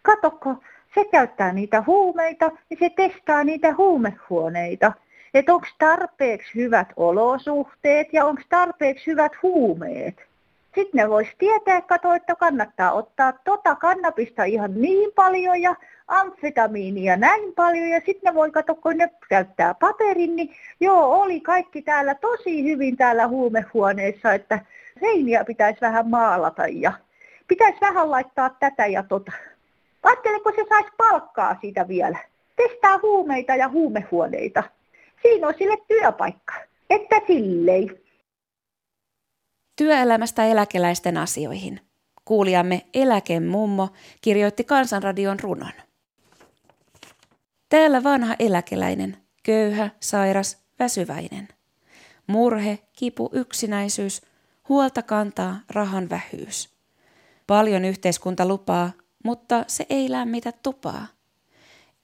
Katokko, 0.03 0.57
se 0.95 1.05
käyttää 1.05 1.53
niitä 1.53 1.83
huumeita 1.87 2.51
ja 2.71 2.77
se 2.79 2.91
testaa 2.91 3.45
niitä 3.45 3.75
huumehuoneita. 3.75 4.93
Että 5.35 5.55
onko 5.55 5.67
tarpeeksi 5.79 6.55
hyvät 6.55 6.89
olosuhteet 6.97 8.13
ja 8.13 8.25
onko 8.25 8.43
tarpeeksi 8.49 9.07
hyvät 9.07 9.33
huumeet. 9.43 10.32
Sitten 10.75 10.99
ne 10.99 11.11
voisi 11.11 11.31
tietää, 11.39 11.81
kato, 11.81 12.13
että 12.13 12.35
kannattaa 12.35 12.93
ottaa 12.93 13.33
tota 13.33 13.75
kannabista 13.75 14.45
ihan 14.45 14.81
niin 14.81 15.13
paljon 15.15 15.63
ja 15.63 15.77
amfetamiinia 16.09 17.17
näin 17.17 17.55
paljon 17.55 17.89
ja 17.89 18.01
sitten 18.07 18.21
ne 18.31 18.35
voi 18.35 18.51
katsoa, 18.51 18.75
kun 18.75 18.97
ne 18.97 19.11
käyttää 19.29 19.75
paperin, 19.75 20.37
niin 20.37 20.51
joo, 20.81 21.23
oli 21.23 21.41
kaikki 21.41 21.83
täällä 21.83 22.15
tosi 22.15 22.65
hyvin 22.65 22.97
täällä 22.97 23.29
huumehuoneessa, 23.29 24.33
että 24.33 24.59
seiniä 25.01 25.45
pitäisi 25.45 25.81
vähän 25.81 26.11
maalata 26.11 26.67
ja 26.67 26.93
pitäisi 27.49 27.81
vähän 27.81 28.11
laittaa 28.11 28.51
tätä 28.61 28.87
ja 28.87 29.03
tota. 29.03 29.33
Ajattele, 30.03 30.41
kun 30.41 30.53
se 30.57 30.65
saisi 30.69 30.91
palkkaa 30.97 31.57
siitä 31.61 31.89
vielä. 31.89 32.19
Testaa 32.57 32.99
huumeita 33.03 33.55
ja 33.55 33.69
huumehuoneita. 33.69 34.63
Siinä 35.23 35.49
on 35.49 35.55
sille 35.59 35.77
työpaikka. 35.89 36.55
Että 36.91 37.21
silleen. 37.27 37.99
Työelämästä 39.83 40.45
eläkeläisten 40.45 41.17
asioihin. 41.17 41.81
Kuulijamme 42.25 42.87
Eläkemummo 42.95 43.89
kirjoitti 44.21 44.65
Kansanradion 44.65 45.41
runon. 45.41 45.73
Täällä 47.69 48.03
vanha 48.03 48.37
eläkeläinen, 48.39 49.17
köyhä, 49.43 49.91
sairas, 50.01 50.59
väsyväinen. 50.79 51.49
Murhe, 52.27 52.79
kipu, 52.93 53.31
yksinäisyys, 53.33 54.23
huolta 54.69 55.03
kantaa 55.03 55.61
rahan 55.71 56.11
vähyys. 56.11 56.75
Paljon 57.47 57.85
yhteiskunta 57.85 58.47
lupaa, 58.49 58.93
mutta 59.25 59.65
se 59.67 59.87
ei 59.91 60.11
lämmitä 60.11 60.53
tupaa. 60.53 61.07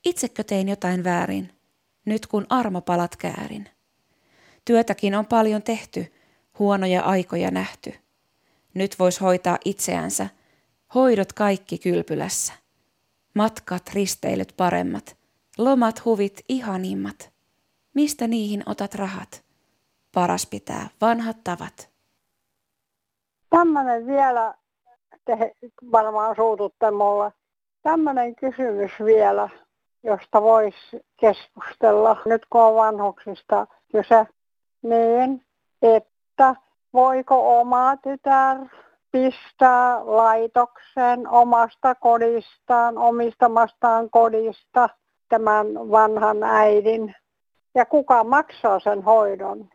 Itsekö 0.05 0.45
tein 0.45 0.69
jotain 0.69 1.05
väärin, 1.05 1.53
nyt 2.05 2.27
kun 2.27 2.47
armopalat 2.49 3.17
käärin? 3.17 3.69
Työtäkin 4.65 5.15
on 5.15 5.27
paljon 5.27 5.63
tehty, 5.63 6.18
huonoja 6.59 7.03
aikoja 7.03 7.51
nähty. 7.51 7.95
Nyt 8.75 8.99
vois 8.99 9.21
hoitaa 9.21 9.59
itseänsä, 9.65 10.29
hoidot 10.95 11.33
kaikki 11.33 11.79
kylpylässä. 11.79 12.53
Matkat, 13.35 13.83
risteilyt 13.95 14.55
paremmat, 14.57 15.17
lomat, 15.59 16.05
huvit 16.05 16.45
ihanimmat. 16.49 17.31
Mistä 17.95 18.27
niihin 18.27 18.63
otat 18.67 18.95
rahat? 18.95 19.45
Paras 20.15 20.47
pitää 20.47 20.89
vanhat 21.01 21.37
tavat. 21.45 21.91
Tämmöinen 23.51 24.07
vielä, 24.07 24.55
te 25.25 25.55
varmaan 25.93 26.37
suututte 26.37 26.91
mulle. 26.91 27.33
Tämmöinen 27.83 28.35
kysymys 28.35 28.93
vielä, 29.05 29.49
josta 30.03 30.43
voisi 30.43 31.01
keskustella, 31.21 32.17
nyt 32.25 32.47
kun 32.51 32.61
on 32.61 32.75
vanhuksista 32.75 33.67
kyse, 33.93 34.27
niin 34.83 35.45
että 35.83 36.18
että 36.39 36.55
voiko 36.93 37.61
oma 37.61 37.97
tytär 37.97 38.59
pistää 39.13 40.01
laitoksen 40.05 41.29
omasta 41.29 41.95
kodistaan, 41.95 42.99
omistamastaan 42.99 44.11
kodista 44.11 44.89
tämän 45.29 45.67
vanhan 45.91 46.43
äidin. 46.43 47.15
Ja 47.75 47.87
kuka 47.87 48.25
maksaa 48.25 48.81
sen 48.81 49.03
hoidon? 49.03 49.69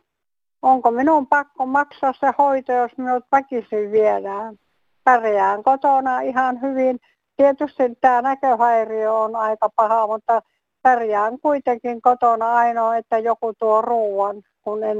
Onko 0.62 0.90
minun 0.90 1.26
pakko 1.26 1.66
maksaa 1.66 2.12
se 2.20 2.32
hoito, 2.38 2.72
jos 2.72 2.92
minut 2.96 3.24
väkisin 3.32 3.92
viedään? 3.92 4.58
Pärjään 5.04 5.62
kotona 5.62 6.20
ihan 6.20 6.60
hyvin. 6.60 7.00
Tietysti 7.36 7.82
tämä 8.00 8.22
näköhäiriö 8.22 9.12
on 9.12 9.36
aika 9.36 9.68
paha, 9.76 10.06
mutta 10.06 10.42
pärjään 10.82 11.38
kuitenkin 11.40 12.02
kotona 12.02 12.54
ainoa, 12.54 12.96
että 12.96 13.18
joku 13.18 13.52
tuo 13.58 13.82
ruoan, 13.82 14.42
kun 14.62 14.84
en 14.84 14.98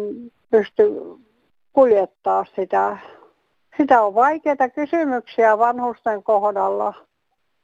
pysty 0.50 0.92
kuljettaa 1.74 2.44
sitä. 2.56 2.98
Sitä 3.76 4.02
on 4.02 4.14
vaikeita 4.14 4.68
kysymyksiä 4.68 5.58
vanhusten 5.58 6.22
kohdalla. 6.22 6.94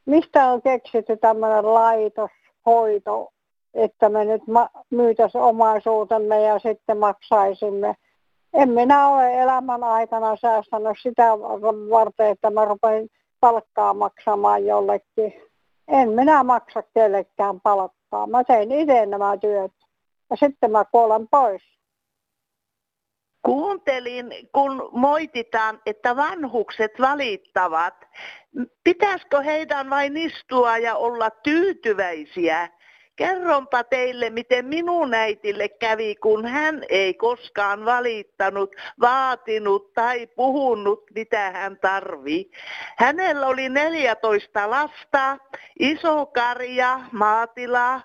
Mistä 0.07 0.47
on 0.47 0.63
keksitty 0.63 1.17
tämmöinen 1.17 1.75
laitoshoito, 1.75 3.33
että 3.75 4.09
me 4.09 4.25
nyt 4.25 4.43
myytäisiin 4.91 5.43
omaisuutemme 5.43 6.43
ja 6.43 6.59
sitten 6.59 6.99
maksaisimme. 6.99 7.95
En 8.53 8.69
minä 8.69 9.09
ole 9.09 9.43
elämän 9.43 9.85
aikana 9.85 10.37
säästänyt 10.37 10.97
sitä 11.03 11.25
varten, 11.91 12.27
että 12.27 12.51
mä 12.51 12.65
rupean 12.65 13.09
palkkaa 13.41 13.95
maksamaan 13.95 14.67
jollekin. 14.67 15.43
En 15.89 16.09
minä 16.11 16.45
maksa 16.45 16.83
kellekään 16.95 17.61
palkkaa. 17.61 18.27
Mä 18.27 18.45
teen 18.45 18.73
itse 18.73 19.07
nämä 19.07 19.37
työt 19.37 19.73
ja 20.31 20.37
sitten 20.37 20.71
mä 20.71 20.85
kuolen 20.85 21.29
pois. 21.29 21.80
Kuuntelin, 23.43 24.33
kun 24.53 24.89
moititaan, 24.93 25.81
että 25.87 26.17
vanhukset 26.17 26.93
valittavat. 27.01 27.95
Pitäisikö 28.85 29.41
heidän 29.43 29.91
vain 29.91 30.17
istua 30.17 30.79
ja 30.79 30.95
olla 30.97 31.31
tyytyväisiä? 31.31 32.69
Kerronpa 33.17 33.85
teille, 33.85 34.31
miten 34.31 34.67
minun 34.67 35.15
äitille 35.15 35.69
kävi, 35.69 36.15
kun 36.17 36.47
hän 36.47 36.83
ei 36.89 37.15
koskaan 37.15 37.85
valittanut, 37.85 38.77
vaatinut 39.01 39.95
tai 39.95 40.27
puhunut, 40.27 41.05
mitä 41.15 41.51
hän 41.51 41.79
tarvii. 41.79 42.51
Hänellä 42.99 43.47
oli 43.47 43.69
14 43.69 44.71
lasta, 44.71 45.39
iso 45.79 46.27
karja, 46.27 47.01
maatila, 47.13 48.01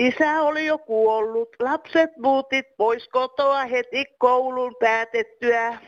Isä 0.00 0.42
oli 0.42 0.66
jo 0.66 0.78
kuollut. 0.78 1.48
Lapset 1.58 2.16
muutit 2.16 2.76
pois 2.76 3.08
kotoa 3.08 3.64
heti 3.64 4.04
koulun 4.18 4.76
päätettyä. 4.80 5.78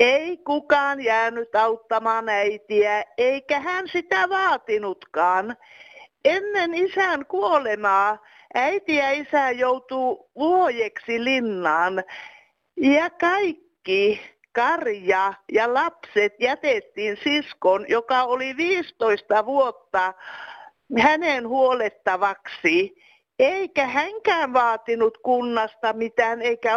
Ei 0.00 0.36
kukaan 0.36 1.00
jäänyt 1.00 1.54
auttamaan 1.54 2.28
äitiä, 2.28 3.04
eikä 3.18 3.60
hän 3.60 3.88
sitä 3.88 4.28
vaatinutkaan. 4.28 5.56
Ennen 6.24 6.74
isän 6.74 7.26
kuolemaa 7.26 8.18
äiti 8.54 8.96
ja 8.96 9.10
isä 9.10 9.50
joutuu 9.50 10.30
vuojeksi 10.38 11.24
linnaan. 11.24 12.04
Ja 12.76 13.10
kaikki 13.10 14.20
karja 14.52 15.34
ja 15.52 15.74
lapset 15.74 16.34
jätettiin 16.40 17.18
siskon, 17.24 17.86
joka 17.88 18.22
oli 18.22 18.56
15 18.56 19.46
vuotta 19.46 20.14
hänen 20.98 21.48
huolettavaksi 21.48 22.94
eikä 23.38 23.86
hänkään 23.86 24.52
vaatinut 24.52 25.18
kunnasta 25.18 25.92
mitään, 25.92 26.42
eikä 26.42 26.70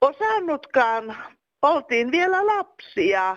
osannutkaan. 0.00 1.16
Oltiin 1.62 2.10
vielä 2.10 2.46
lapsia. 2.46 3.36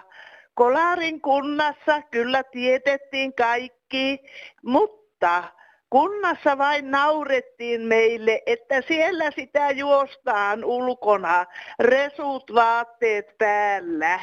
Kolarin 0.54 1.22
kunnassa 1.22 2.02
kyllä 2.12 2.44
tietettiin 2.44 3.34
kaikki, 3.34 4.20
mutta 4.64 5.44
kunnassa 5.90 6.58
vain 6.58 6.92
naurettiin 6.92 7.82
meille, 7.82 8.42
että 8.46 8.82
siellä 8.88 9.32
sitä 9.32 9.72
juostaan 9.72 10.66
ulkona, 10.66 11.46
resut 11.80 12.54
vaatteet 12.56 13.38
päällä. 13.38 14.20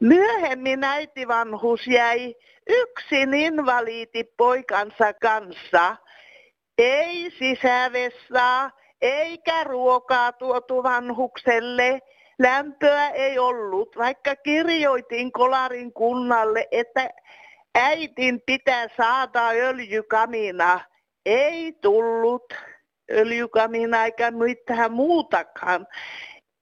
Myöhemmin 0.00 0.84
äitivanhus 0.84 1.86
jäi 1.86 2.34
yksin 2.66 3.34
invaliiti 3.34 4.24
poikansa 4.36 5.12
kanssa 5.12 5.96
ei 6.78 7.30
sisävessaa, 7.38 8.70
eikä 9.00 9.64
ruokaa 9.64 10.32
tuotu 10.32 10.82
vanhukselle. 10.82 12.00
Lämpöä 12.38 13.10
ei 13.10 13.38
ollut, 13.38 13.96
vaikka 13.96 14.36
kirjoitin 14.36 15.32
Kolarin 15.32 15.92
kunnalle, 15.92 16.68
että 16.70 17.10
äitin 17.74 18.40
pitää 18.46 18.88
saada 18.96 19.48
öljykamina. 19.48 20.80
Ei 21.26 21.72
tullut 21.72 22.54
öljykamina 23.10 24.04
eikä 24.04 24.30
mitään 24.30 24.92
muutakaan. 24.92 25.86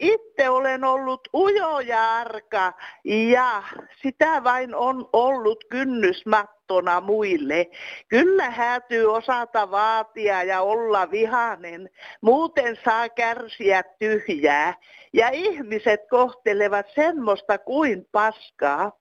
Itse 0.01 0.49
olen 0.49 0.85
ollut 0.85 1.29
ujo 1.35 1.81
ja 1.81 2.25
ja 3.05 3.63
sitä 4.03 4.45
vain 4.45 4.75
on 4.75 5.09
ollut 5.13 5.65
kynnysmatka 5.71 6.55
vihattona 6.65 7.01
muille. 7.01 7.67
Kyllä 8.09 8.51
häätyy 8.51 9.13
osata 9.13 9.71
vaatia 9.71 10.43
ja 10.43 10.63
olla 10.63 11.11
vihanen, 11.11 11.91
muuten 12.21 12.79
saa 12.85 13.09
kärsiä 13.09 13.83
tyhjää. 13.99 14.75
Ja 15.13 15.29
ihmiset 15.29 16.01
kohtelevat 16.11 16.87
semmoista 16.95 17.59
kuin 17.59 18.07
paskaa. 18.13 18.93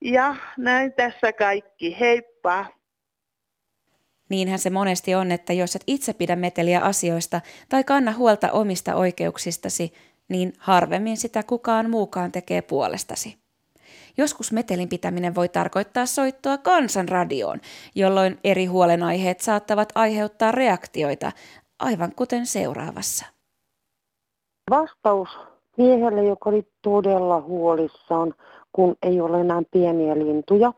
Ja 0.00 0.36
näin 0.58 0.92
tässä 0.92 1.32
kaikki. 1.32 2.00
Heippa! 2.00 2.66
Niinhän 4.28 4.58
se 4.58 4.70
monesti 4.70 5.14
on, 5.14 5.32
että 5.32 5.52
jos 5.52 5.76
et 5.76 5.82
itse 5.86 6.12
pidä 6.12 6.36
meteliä 6.36 6.80
asioista 6.80 7.40
tai 7.68 7.84
kanna 7.84 8.12
huolta 8.12 8.52
omista 8.52 8.94
oikeuksistasi, 8.94 9.92
niin 10.28 10.52
harvemmin 10.58 11.16
sitä 11.16 11.42
kukaan 11.42 11.90
muukaan 11.90 12.32
tekee 12.32 12.62
puolestasi. 12.62 13.36
Joskus 14.16 14.52
metelin 14.52 14.88
pitäminen 14.88 15.34
voi 15.34 15.48
tarkoittaa 15.48 16.06
soittoa 16.06 16.58
kansanradioon, 16.58 17.60
jolloin 17.94 18.38
eri 18.44 18.66
huolenaiheet 18.66 19.40
saattavat 19.40 19.92
aiheuttaa 19.94 20.52
reaktioita, 20.52 21.32
aivan 21.78 22.12
kuten 22.16 22.46
seuraavassa. 22.46 23.26
Vastaus 24.70 25.28
miehelle, 25.76 26.24
joka 26.24 26.50
oli 26.50 26.68
todella 26.82 27.40
huolissaan, 27.40 28.34
kun 28.72 28.96
ei 29.02 29.20
ole 29.20 29.40
enää 29.40 29.62
pieniä 29.70 30.18
lintuja. 30.18 30.72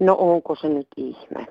No 0.00 0.16
onko 0.18 0.56
se 0.56 0.68
nyt 0.68 0.88
ihme? 0.96 1.46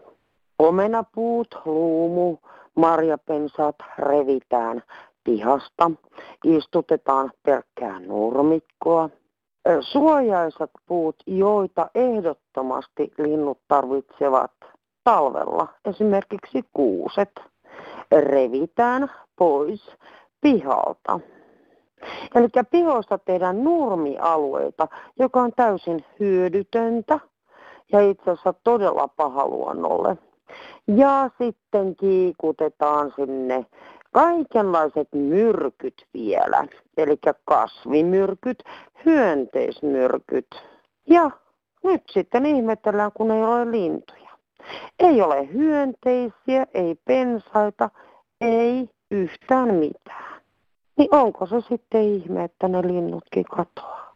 Omenapuut, 0.59 1.55
luumu, 1.65 2.37
marjapensaat 2.75 3.75
revitään 3.97 4.83
pihasta, 5.27 5.91
istutetaan 6.43 7.31
pelkkää 7.43 7.99
nurmikkoa. 7.99 9.09
Suojaisat 9.81 10.71
puut, 10.85 11.15
joita 11.25 11.89
ehdottomasti 11.95 13.11
linnut 13.17 13.59
tarvitsevat 13.67 14.51
talvella, 15.03 15.67
esimerkiksi 15.85 16.63
kuuset, 16.73 17.31
revitään 18.11 19.11
pois 19.35 19.91
pihalta. 20.41 21.19
Eli 22.35 22.47
pihoista 22.71 23.17
tehdään 23.17 23.63
nurmialueita, 23.63 24.87
joka 25.19 25.41
on 25.41 25.51
täysin 25.55 26.05
hyödytöntä 26.19 27.19
ja 27.91 28.09
itse 28.09 28.31
asiassa 28.31 28.53
todella 28.63 29.07
paha 29.07 29.47
luonnolle. 29.47 30.17
Ja 30.87 31.29
sitten 31.37 31.95
kiikutetaan 31.95 33.13
sinne 33.15 33.65
kaikenlaiset 34.13 35.07
myrkyt 35.13 36.05
vielä, 36.13 36.65
eli 36.97 37.19
kasvimyrkyt, 37.45 38.63
hyönteismyrkyt. 39.05 40.47
Ja 41.09 41.31
nyt 41.83 42.03
sitten 42.07 42.45
ihmetellään, 42.45 43.11
kun 43.11 43.31
ei 43.31 43.43
ole 43.43 43.71
lintuja. 43.71 44.29
Ei 44.99 45.21
ole 45.21 45.53
hyönteisiä, 45.53 46.65
ei 46.73 46.95
pensaita, 47.05 47.89
ei 48.41 48.89
yhtään 49.11 49.73
mitään. 49.73 50.41
Niin 50.97 51.09
onko 51.11 51.45
se 51.45 51.61
sitten 51.61 52.01
ihme, 52.01 52.43
että 52.43 52.67
ne 52.67 52.81
linnutkin 52.81 53.45
katoaa? 53.45 54.15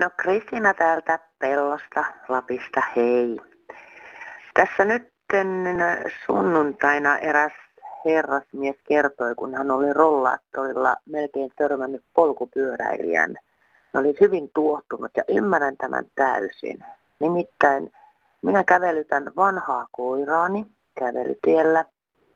No 0.00 0.10
Kristiina 0.16 0.74
täältä 0.74 1.18
Pellosta, 1.38 2.04
Lapista, 2.28 2.82
hei. 2.96 3.40
Tässä 4.54 4.84
nyt 4.84 5.12
sunnuntaina 6.26 7.18
eräs 7.18 7.52
herrasmies 8.04 8.76
kertoi, 8.88 9.34
kun 9.34 9.54
hän 9.54 9.70
oli 9.70 9.92
rollaattorilla 9.92 10.96
melkein 11.06 11.52
törmännyt 11.56 12.04
polkupyöräilijän. 12.14 13.36
Hän 13.94 14.04
oli 14.04 14.14
hyvin 14.20 14.50
tuottunut 14.54 15.10
ja 15.16 15.24
ymmärrän 15.28 15.76
tämän 15.76 16.04
täysin. 16.14 16.84
Nimittäin 17.20 17.92
minä 18.42 18.64
kävelytän 18.64 19.32
vanhaa 19.36 19.86
koiraani 19.92 20.66
kävelytiellä. 20.98 21.84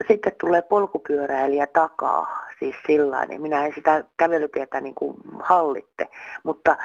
Sitten 0.09 0.33
tulee 0.40 0.62
polkupyöräilijä 0.62 1.66
takaa, 1.66 2.46
siis 2.59 2.77
sillä 2.87 3.27
niin 3.27 3.42
minä 3.42 3.66
en 3.66 3.72
sitä 3.74 4.05
kävelytietä 4.16 4.81
niin 4.81 4.94
kuin 4.94 5.16
hallitte. 5.40 6.09
Mutta 6.42 6.77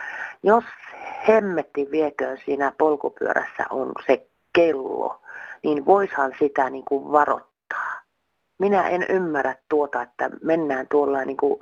jos 0.44 0.64
hemmetti 1.28 1.88
vieköön 1.92 2.38
siinä 2.46 2.74
polkupyörässä 2.78 3.66
on 3.70 3.92
se 4.08 4.28
kello, 4.54 5.22
niin 5.64 5.86
voishan 5.86 6.32
sitä 6.40 6.70
niin 6.70 6.86
kuin 6.86 7.12
varoittaa. 7.12 7.99
Minä 8.60 8.88
en 8.88 9.06
ymmärrä 9.10 9.56
tuota, 9.70 10.02
että 10.02 10.30
mennään 10.44 10.88
tuolla 10.88 11.26
niin 11.26 11.38
kuin 11.38 11.60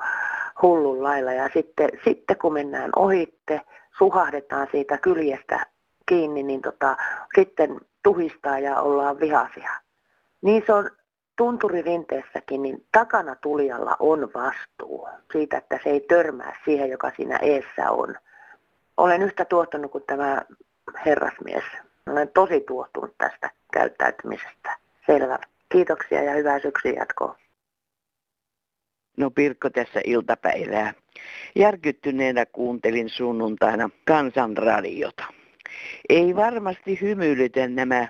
hullun 0.62 1.04
lailla 1.04 1.34
ja 1.34 1.50
sitten, 1.54 1.90
sitten 2.06 2.38
kun 2.38 2.54
mennään 2.54 2.90
ohitte, 2.96 3.62
suhahdetaan 3.98 4.68
siitä 4.72 4.98
kyljestä 4.98 5.66
kiinni, 6.06 6.44
niin 6.44 6.62
tota, 6.62 6.98
sitten 7.36 7.80
tuhistaa 8.04 8.60
ja 8.60 8.82
ollaan 8.82 9.20
vihaisia. 9.20 9.72
Niin 10.42 10.64
se 10.66 10.74
on 10.74 10.90
tunturirinteessäkin, 11.38 12.62
niin 12.62 12.86
takana 12.92 13.36
tulijalla 13.36 13.96
on 14.00 14.30
vastuu 14.34 15.08
siitä, 15.32 15.58
että 15.58 15.80
se 15.84 15.90
ei 15.90 16.00
törmää 16.00 16.58
siihen, 16.66 16.90
joka 16.90 17.12
siinä 17.16 17.40
eessä 17.42 17.92
on. 17.92 18.16
Olen 18.98 19.22
yhtä 19.22 19.46
tuottanut 19.46 19.92
kuin 19.92 20.04
tämä 20.08 20.42
herrasmies. 21.06 21.64
Olen 22.10 22.30
tosi 22.34 22.64
tuottunut 22.68 23.16
tästä 23.18 23.50
käyttäytymisestä. 23.74 24.78
Selvä. 25.06 25.40
Kiitoksia 25.72 26.24
ja 26.24 26.34
hyvää 26.34 26.60
syksyn 26.60 26.96
jatkoa. 26.96 27.36
No 29.18 29.32
Pirkko 29.32 29.70
tässä 29.70 30.02
iltapäivää. 30.06 30.94
Järkyttyneenä 31.56 32.46
kuuntelin 32.46 33.10
sunnuntaina 33.10 33.90
kansanradiota. 34.06 35.24
Ei 36.10 36.36
varmasti 36.36 37.02
hymyilytä 37.02 37.68
nämä 37.68 38.08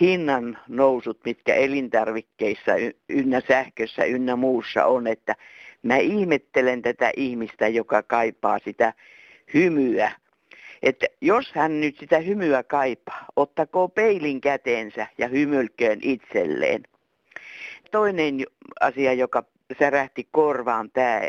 hinnan 0.00 0.58
nousut, 0.68 1.20
mitkä 1.24 1.54
elintarvikkeissa 1.54 2.72
ynnä 3.08 3.42
sähkössä 3.48 4.04
ynnä 4.04 4.36
muussa 4.36 4.86
on, 4.86 5.06
että 5.06 5.34
mä 5.82 5.96
ihmettelen 5.96 6.82
tätä 6.82 7.10
ihmistä, 7.16 7.68
joka 7.68 8.02
kaipaa 8.02 8.58
sitä 8.58 8.92
hymyä 9.54 10.12
että 10.82 11.06
jos 11.20 11.52
hän 11.54 11.80
nyt 11.80 11.96
sitä 12.00 12.18
hymyä 12.18 12.62
kaipaa, 12.62 13.24
ottako 13.36 13.88
peilin 13.88 14.40
käteensä 14.40 15.06
ja 15.18 15.28
hymylköön 15.28 15.98
itselleen. 16.02 16.82
Toinen 17.90 18.44
asia, 18.80 19.12
joka 19.12 19.44
särähti 19.78 20.28
korvaan, 20.30 20.90
tämä 20.90 21.20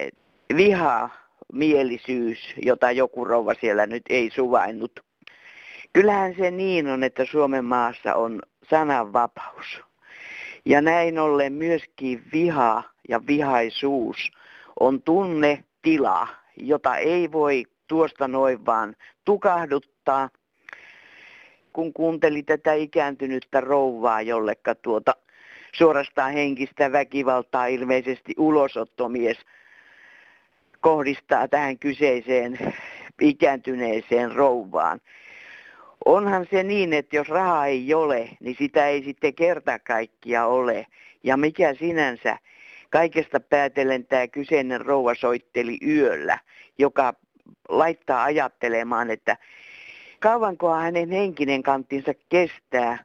viha, 0.58 1.10
mielisyys, 1.54 2.54
jota 2.66 2.92
joku 2.92 3.26
rouva 3.26 3.54
siellä 3.62 3.86
nyt 3.86 4.04
ei 4.10 4.32
suvainnut. 4.36 5.00
Kyllähän 5.94 6.36
se 6.38 6.52
niin 6.52 6.88
on, 6.88 7.04
että 7.04 7.26
Suomen 7.26 7.66
maassa 7.66 8.16
on 8.16 8.42
sananvapaus. 8.70 9.82
Ja 10.66 10.82
näin 10.82 11.20
ollen 11.20 11.54
myöskin 11.54 12.24
viha 12.34 12.84
ja 13.10 13.22
vihaisuus 13.28 14.32
on 14.80 15.02
tunnetila, 15.02 16.28
jota 16.58 16.98
ei 16.98 17.32
voi 17.32 17.66
tuosta 17.89 18.28
noin 18.28 18.65
vaan 18.65 18.95
tukahduttaa, 19.25 20.30
kun 21.73 21.93
kuunteli 21.93 22.43
tätä 22.43 22.73
ikääntynyttä 22.73 23.62
rouvaa, 23.62 24.21
jollekka 24.21 24.75
tuota 24.75 25.15
suorastaan 25.71 26.34
henkistä 26.34 26.91
väkivaltaa 26.91 27.67
ilmeisesti 27.67 28.34
ulosottomies 28.38 29.38
kohdistaa 30.82 31.47
tähän 31.47 31.80
kyseiseen 31.80 32.60
ikääntyneeseen 33.21 34.36
rouvaan. 34.36 35.02
Onhan 36.06 36.47
se 36.52 36.63
niin, 36.63 36.93
että 36.93 37.15
jos 37.15 37.30
rahaa 37.30 37.65
ei 37.65 37.93
ole, 37.93 38.30
niin 38.39 38.56
sitä 38.60 38.88
ei 38.88 39.04
sitten 39.04 39.34
kerta 39.34 39.80
kaikkia 39.80 40.45
ole. 40.45 40.86
Ja 41.23 41.38
mikä 41.38 41.73
sinänsä, 41.73 42.38
kaikesta 42.89 43.39
päätellen 43.39 44.06
tämä 44.06 44.28
kyseinen 44.28 44.82
rouva 44.82 45.15
soitteli 45.15 45.78
yöllä, 45.88 46.39
joka 46.78 47.13
laittaa 47.70 48.24
ajattelemaan, 48.24 49.12
että 49.12 49.38
kauankohan 50.20 50.84
hänen 50.84 51.10
henkinen 51.10 51.64
kanttinsa 51.64 52.14
kestää, 52.30 53.04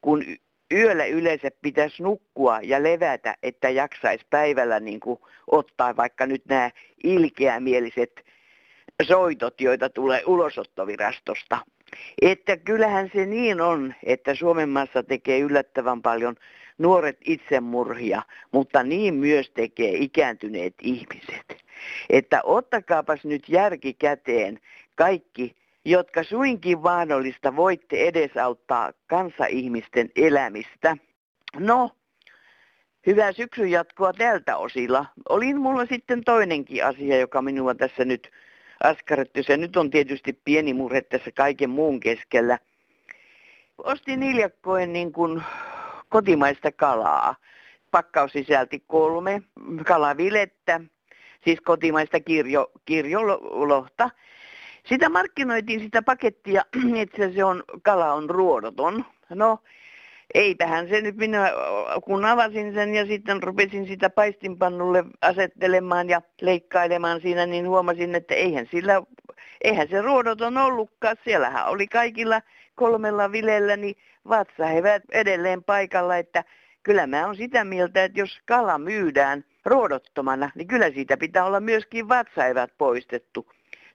kun 0.00 0.24
yöllä 0.72 1.04
yleensä 1.04 1.48
pitäisi 1.62 2.02
nukkua 2.02 2.60
ja 2.62 2.82
levätä, 2.82 3.34
että 3.42 3.70
jaksaisi 3.70 4.26
päivällä 4.30 4.80
niin 4.80 5.00
kuin 5.00 5.18
ottaa 5.46 5.96
vaikka 5.96 6.26
nyt 6.26 6.42
nämä 6.48 6.70
ilkeämieliset 7.04 8.24
soitot, 9.02 9.60
joita 9.60 9.90
tulee 9.90 10.22
ulosottovirastosta. 10.26 11.58
Että 12.22 12.56
kyllähän 12.56 13.10
se 13.14 13.26
niin 13.26 13.60
on, 13.60 13.94
että 14.04 14.34
Suomen 14.34 14.68
maassa 14.68 15.02
tekee 15.02 15.38
yllättävän 15.38 16.02
paljon 16.02 16.36
nuoret 16.80 17.18
itsemurhia, 17.24 18.22
mutta 18.52 18.82
niin 18.82 19.14
myös 19.14 19.50
tekee 19.50 19.92
ikääntyneet 19.94 20.74
ihmiset. 20.82 21.64
Että 22.10 22.40
ottakaapas 22.44 23.24
nyt 23.24 23.48
järki 23.48 23.94
käteen 23.94 24.58
kaikki, 24.94 25.56
jotka 25.84 26.22
suinkin 26.24 26.80
mahdollista 26.80 27.56
voitte 27.56 27.96
edesauttaa 28.08 28.92
kansaihmisten 29.06 30.10
elämistä. 30.16 30.96
No, 31.58 31.90
hyvää 33.06 33.32
syksyn 33.32 33.70
jatkoa 33.70 34.12
tältä 34.12 34.56
osilla. 34.56 35.06
Olin 35.28 35.60
mulla 35.60 35.86
sitten 35.86 36.24
toinenkin 36.24 36.84
asia, 36.86 37.18
joka 37.18 37.42
minua 37.42 37.74
tässä 37.74 38.04
nyt 38.04 38.30
askarrettu. 38.84 39.42
Se 39.42 39.56
nyt 39.56 39.76
on 39.76 39.90
tietysti 39.90 40.32
pieni 40.44 40.74
murhe 40.74 41.00
tässä 41.00 41.30
kaiken 41.36 41.70
muun 41.70 42.00
keskellä. 42.00 42.58
ostin 43.78 44.22
hiljakkoin 44.22 44.92
niin 44.92 45.12
kuin 45.12 45.42
kotimaista 46.10 46.72
kalaa. 46.72 47.36
Pakkaus 47.90 48.32
sisälti 48.32 48.82
kolme 48.86 49.42
kalavilettä, 49.86 50.80
siis 51.44 51.60
kotimaista 51.60 52.20
kirjo, 52.20 52.70
kirjolohta. 52.84 54.10
Sitä 54.86 55.08
markkinoitiin 55.08 55.80
sitä 55.80 56.02
pakettia, 56.02 56.62
että 57.02 57.30
se 57.30 57.44
on, 57.44 57.62
kala 57.82 58.12
on 58.12 58.30
ruodoton. 58.30 59.04
No, 59.28 59.58
eipähän 60.34 60.88
se 60.88 61.00
nyt 61.00 61.16
minä, 61.16 61.52
kun 62.04 62.24
avasin 62.24 62.74
sen 62.74 62.94
ja 62.94 63.06
sitten 63.06 63.42
rupesin 63.42 63.86
sitä 63.86 64.10
paistinpannulle 64.10 65.04
asettelemaan 65.20 66.08
ja 66.08 66.22
leikkailemaan 66.40 67.20
siinä, 67.20 67.46
niin 67.46 67.68
huomasin, 67.68 68.14
että 68.14 68.34
eihän 68.34 68.66
sillä, 68.70 69.02
eihän 69.64 69.88
se 69.88 70.02
ruodoton 70.02 70.56
ollutkaan. 70.56 71.16
Siellähän 71.24 71.68
oli 71.68 71.86
kaikilla 71.86 72.40
kolmella 72.80 73.32
vilellä 73.32 73.76
niin 73.76 73.96
vatsahevät 74.28 75.02
edelleen 75.12 75.64
paikalla, 75.64 76.16
että 76.16 76.44
kyllä 76.82 77.06
mä 77.06 77.26
on 77.26 77.36
sitä 77.36 77.64
mieltä, 77.64 78.04
että 78.04 78.20
jos 78.20 78.38
kala 78.46 78.78
myydään 78.78 79.44
ruodottomana, 79.64 80.50
niin 80.54 80.68
kyllä 80.68 80.90
siitä 80.90 81.16
pitää 81.16 81.44
olla 81.44 81.60
myöskin 81.60 82.08
vatsaevät 82.08 82.70
poistettu. 82.78 83.46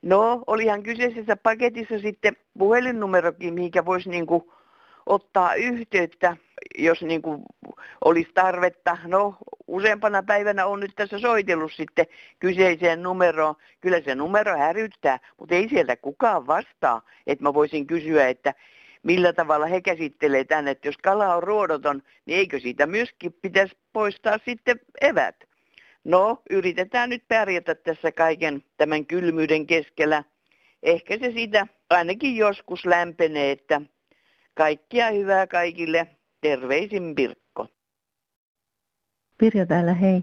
No, 0.01 0.43
olihan 0.47 0.83
kyseisessä 0.83 1.35
paketissa 1.35 1.99
sitten 1.99 2.37
puhelinnumerokin, 2.57 3.53
mihinkä 3.53 3.85
voisi 3.85 4.09
niinku 4.09 4.53
ottaa 5.05 5.55
yhteyttä, 5.55 6.37
jos 6.77 7.01
niin 7.01 7.21
kuin 7.21 7.41
olisi 8.05 8.29
tarvetta. 8.33 8.97
No, 9.07 9.37
useampana 9.67 10.23
päivänä 10.23 10.65
on 10.65 10.79
nyt 10.79 10.91
tässä 10.95 11.19
soitellut 11.19 11.73
sitten 11.73 12.05
kyseiseen 12.39 13.03
numeroon. 13.03 13.55
Kyllä 13.81 14.01
se 14.01 14.15
numero 14.15 14.57
häryttää, 14.57 15.19
mutta 15.39 15.55
ei 15.55 15.69
sieltä 15.69 15.95
kukaan 15.95 16.47
vastaa. 16.47 17.01
Että 17.27 17.43
mä 17.43 17.53
voisin 17.53 17.87
kysyä, 17.87 18.27
että 18.27 18.53
millä 19.05 19.33
tavalla 19.33 19.65
he 19.65 19.81
käsittelee 19.81 20.43
tänne, 20.43 20.71
että 20.71 20.87
jos 20.87 20.97
kala 20.97 21.35
on 21.35 21.43
ruodoton, 21.43 22.01
niin 22.25 22.37
eikö 22.37 22.59
siitä 22.59 22.85
myöskin 22.85 23.33
pitäisi 23.41 23.77
poistaa 23.93 24.37
sitten 24.45 24.79
evät? 25.01 25.35
No, 26.03 26.41
yritetään 26.49 27.09
nyt 27.09 27.23
pärjätä 27.27 27.75
tässä 27.75 28.11
kaiken 28.11 28.63
tämän 28.77 29.05
kylmyyden 29.05 29.67
keskellä. 29.67 30.23
Ehkä 30.83 31.17
se 31.17 31.31
siitä 31.31 31.67
ainakin 31.89 32.35
joskus 32.35 32.85
lämpenee, 32.85 33.51
että 33.51 33.81
Kaikkia 34.55 35.11
hyvää 35.11 35.47
kaikille. 35.47 36.07
Terveisin 36.41 37.15
Pirkko. 37.15 37.67
Pirjo 39.37 39.65
täällä, 39.65 39.93
hei. 39.93 40.21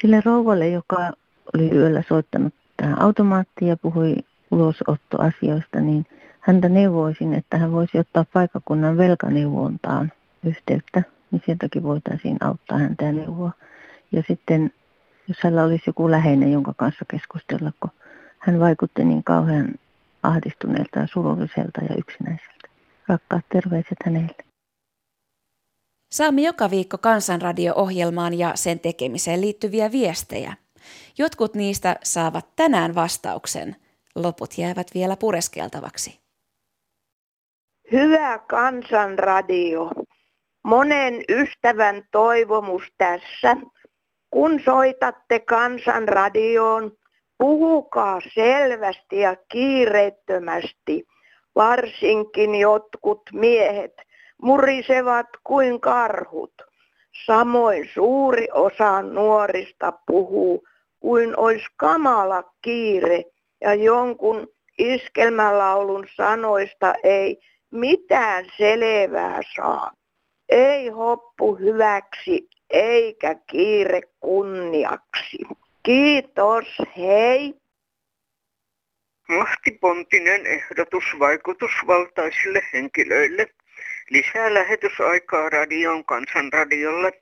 Sille 0.00 0.22
rouvalle, 0.24 0.68
joka 0.68 1.10
oli 1.54 1.70
yöllä 1.70 2.02
soittanut 2.08 2.54
tähän 2.76 3.02
automaattiin 3.02 3.68
ja 3.68 3.76
puhui 3.76 4.14
ulosottoasioista, 4.50 5.80
niin 5.80 6.06
häntä 6.46 6.68
neuvoisin, 6.68 7.34
että 7.34 7.58
hän 7.58 7.72
voisi 7.72 7.98
ottaa 7.98 8.24
paikakunnan 8.32 8.96
velkaneuvontaan 8.96 10.12
yhteyttä, 10.46 11.02
niin 11.30 11.42
sieltäkin 11.46 11.82
voitaisiin 11.82 12.36
auttaa 12.40 12.78
häntä 12.78 13.04
ja 13.04 13.12
neuvoa. 13.12 13.52
Ja 14.12 14.22
sitten, 14.28 14.72
jos 15.28 15.38
hänellä 15.42 15.64
olisi 15.64 15.82
joku 15.86 16.10
läheinen, 16.10 16.52
jonka 16.52 16.74
kanssa 16.76 17.04
keskustella, 17.10 17.72
kun 17.80 17.90
hän 18.38 18.60
vaikutti 18.60 19.04
niin 19.04 19.24
kauhean 19.24 19.74
ahdistuneelta 20.22 20.98
ja 20.98 21.06
surulliselta 21.12 21.80
ja 21.88 21.94
yksinäiseltä. 21.98 22.68
Rakkaat 23.08 23.44
terveiset 23.52 23.98
hänelle. 24.04 24.36
Saamme 26.12 26.40
joka 26.40 26.70
viikko 26.70 26.98
Kansanradio-ohjelmaan 26.98 28.38
ja 28.38 28.52
sen 28.54 28.80
tekemiseen 28.80 29.40
liittyviä 29.40 29.92
viestejä. 29.92 30.56
Jotkut 31.18 31.54
niistä 31.54 31.96
saavat 32.02 32.46
tänään 32.56 32.94
vastauksen. 32.94 33.76
Loput 34.14 34.58
jäävät 34.58 34.86
vielä 34.94 35.16
pureskeltavaksi. 35.16 36.23
Hyvä 37.94 38.38
Kansanradio. 38.48 39.90
Monen 40.64 41.22
ystävän 41.28 42.02
toivomus 42.12 42.82
tässä. 42.98 43.56
Kun 44.30 44.60
soitatte 44.64 45.40
Kansanradioon, 45.40 46.92
puhukaa 47.38 48.20
selvästi 48.34 49.18
ja 49.18 49.36
kiireettömästi– 49.48 51.04
Varsinkin 51.56 52.54
jotkut 52.54 53.22
miehet 53.32 54.02
murisevat 54.42 55.26
kuin 55.44 55.80
karhut. 55.80 56.54
Samoin 57.26 57.90
suuri 57.94 58.48
osa 58.52 59.02
nuorista 59.02 59.92
puhuu 60.06 60.64
kuin 61.00 61.38
olisi 61.38 61.66
kamala 61.76 62.42
kiire 62.62 63.24
ja 63.60 63.74
jonkun 63.74 64.48
iskelmälaulun 64.78 66.06
sanoista 66.16 66.94
ei 67.04 67.40
mitään 67.74 68.44
selvää 68.56 69.40
saa. 69.56 69.92
Ei 70.48 70.88
hoppu 70.88 71.54
hyväksi 71.54 72.48
eikä 72.70 73.34
kiire 73.46 74.00
kunniaksi. 74.20 75.38
Kiitos, 75.82 76.78
hei! 76.96 77.54
Mahtipontinen 79.28 80.46
ehdotus 80.46 81.04
vaikutusvaltaisille 81.18 82.62
henkilöille. 82.72 83.46
Lisää 84.10 84.54
lähetysaikaa 84.54 85.48
radion 85.50 86.04
kansanradiolle. 86.04 87.12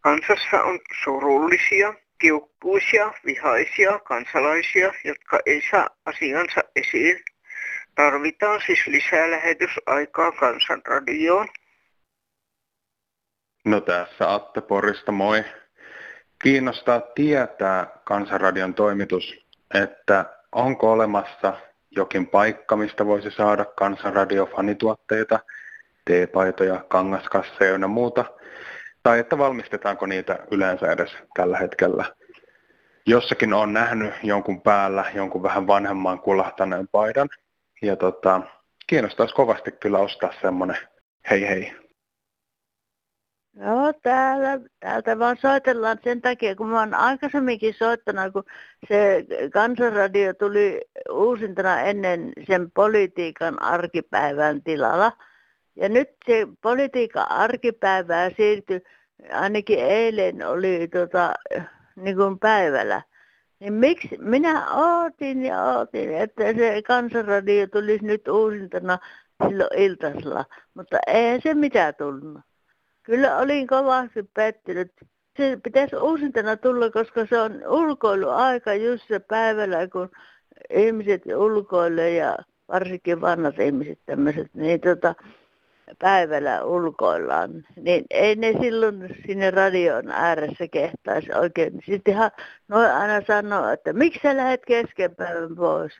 Kansassa 0.00 0.62
on 0.62 0.80
surullisia, 1.04 1.94
kiukkuisia, 2.18 3.12
vihaisia 3.26 3.98
kansalaisia, 3.98 4.92
jotka 5.04 5.40
ei 5.46 5.62
saa 5.70 5.88
asiansa 6.04 6.60
esiin. 6.76 7.22
Tarvitaan 7.94 8.60
siis 8.66 8.86
lisää 8.86 9.30
lähetysaikaa 9.30 10.32
kansanradioon. 10.32 11.48
No 13.64 13.80
tässä 13.80 14.34
Atte 14.34 14.60
Porista, 14.60 15.12
moi. 15.12 15.44
Kiinnostaa 16.42 17.00
tietää 17.00 17.86
Kansanradion 18.04 18.74
toimitus, 18.74 19.46
että 19.74 20.24
onko 20.52 20.92
olemassa 20.92 21.56
jokin 21.90 22.26
paikka, 22.26 22.76
mistä 22.76 23.06
voisi 23.06 23.30
saada 23.30 23.64
kansanradiofanituotteita, 23.64 25.38
teepaitoja, 26.04 26.84
kangaskasseja 26.88 27.78
ja 27.78 27.88
muuta, 27.88 28.24
tai 29.02 29.18
että 29.18 29.38
valmistetaanko 29.38 30.06
niitä 30.06 30.38
yleensä 30.50 30.92
edes 30.92 31.16
tällä 31.34 31.58
hetkellä. 31.58 32.04
Jossakin 33.06 33.54
on 33.54 33.72
nähnyt 33.72 34.14
jonkun 34.22 34.60
päällä 34.60 35.04
jonkun 35.14 35.42
vähän 35.42 35.66
vanhemman 35.66 36.20
kulahtaneen 36.20 36.88
paidan, 36.88 37.28
ja 37.82 37.96
tota, 37.96 38.40
kiinnostaisi 38.86 39.34
kovasti 39.34 39.72
kyllä 39.72 39.98
ostaa 39.98 40.32
semmoinen 40.40 40.76
hei 41.30 41.48
hei. 41.48 41.72
Joo, 43.56 43.92
täällä, 44.02 44.60
täältä 44.80 45.18
vaan 45.18 45.36
soitellaan 45.36 45.98
sen 46.04 46.22
takia, 46.22 46.56
kun 46.56 46.68
mä 46.68 46.78
oon 46.78 46.94
aikaisemminkin 46.94 47.74
soittanut, 47.74 48.32
kun 48.32 48.44
se 48.88 49.24
kansanradio 49.52 50.34
tuli 50.34 50.80
uusintana 51.10 51.80
ennen 51.80 52.32
sen 52.46 52.70
politiikan 52.70 53.62
arkipäivän 53.62 54.62
tilalla. 54.62 55.12
Ja 55.76 55.88
nyt 55.88 56.08
se 56.26 56.46
politiikan 56.62 57.30
arkipäivää 57.30 58.30
siirtyi, 58.36 58.80
ainakin 59.32 59.78
eilen 59.78 60.46
oli 60.46 60.88
tota, 60.88 61.32
niin 61.96 62.16
kuin 62.16 62.38
päivällä. 62.38 63.02
Niin 63.62 63.72
miksi 63.72 64.18
minä 64.20 64.74
ootin 64.74 65.44
ja 65.44 65.62
ootin, 65.62 66.14
että 66.14 66.52
se 66.54 66.82
kansanradio 66.86 67.66
tulisi 67.66 68.04
nyt 68.04 68.28
uusintana 68.28 68.98
silloin 69.48 69.78
iltasella, 69.78 70.44
mutta 70.74 70.98
ei 71.06 71.40
se 71.40 71.54
mitään 71.54 71.94
tullut. 71.94 72.40
Kyllä 73.02 73.38
olin 73.38 73.66
kovasti 73.66 74.22
pettynyt. 74.34 74.92
Se 75.36 75.58
pitäisi 75.64 75.96
uusintana 75.96 76.56
tulla, 76.56 76.90
koska 76.90 77.26
se 77.26 77.40
on 77.40 77.62
ulkoiluaika 77.68 78.74
just 78.74 79.08
se 79.08 79.18
päivällä, 79.18 79.88
kun 79.88 80.10
ihmiset 80.70 81.22
ulkoilee 81.36 82.14
ja 82.14 82.38
varsinkin 82.68 83.20
vanhat 83.20 83.58
ihmiset 83.58 83.98
tämmöiset, 84.06 84.54
niin 84.54 84.80
tota, 84.80 85.14
päivällä 85.98 86.64
ulkoillaan, 86.64 87.66
niin 87.76 88.04
ei 88.10 88.36
ne 88.36 88.52
silloin 88.60 89.16
sinne 89.26 89.50
radion 89.50 90.10
ääressä 90.10 90.68
kehtaisi 90.68 91.32
oikein. 91.34 91.80
Sittenhän 91.86 92.30
noin 92.68 92.90
aina 92.90 93.26
sanoo, 93.26 93.68
että 93.68 93.92
miksi 93.92 94.20
sä 94.22 94.36
lähdet 94.36 94.64
kesken 94.66 95.16
päivän 95.16 95.56
pois, 95.56 95.92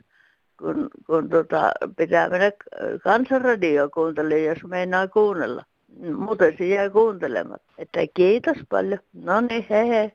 kun, 0.59 0.89
kun 1.05 1.29
tota, 1.29 1.71
pitää 1.97 2.29
mennä 2.29 2.51
kansanradio 3.03 3.89
kuuntelemaan, 3.89 4.43
jos 4.43 4.63
meinaa 4.67 5.07
kuunnella. 5.07 5.63
Muuten 6.17 6.55
se 6.57 6.67
jää 6.67 6.89
kuuntelematta. 6.89 7.73
Että 7.77 7.99
kiitos 8.13 8.57
paljon. 8.69 8.99
No 9.13 9.41
niin, 9.41 9.65
he 9.69 9.87
he. 9.87 10.11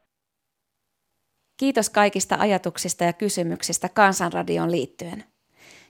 Kiitos 1.57 1.91
kaikista 1.91 2.37
ajatuksista 2.39 3.05
ja 3.05 3.13
kysymyksistä 3.13 3.89
Kansanradioon 3.89 4.71
liittyen. 4.71 5.25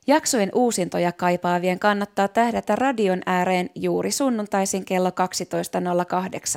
Jaksojen 0.09 0.51
uusintoja 0.55 1.13
kaipaavien 1.13 1.79
kannattaa 1.79 2.29
tähdätä 2.29 2.77
radion 2.77 3.23
ääreen 3.27 3.71
juuri 3.75 4.11
sunnuntaisin 4.11 4.85
kello 4.85 5.11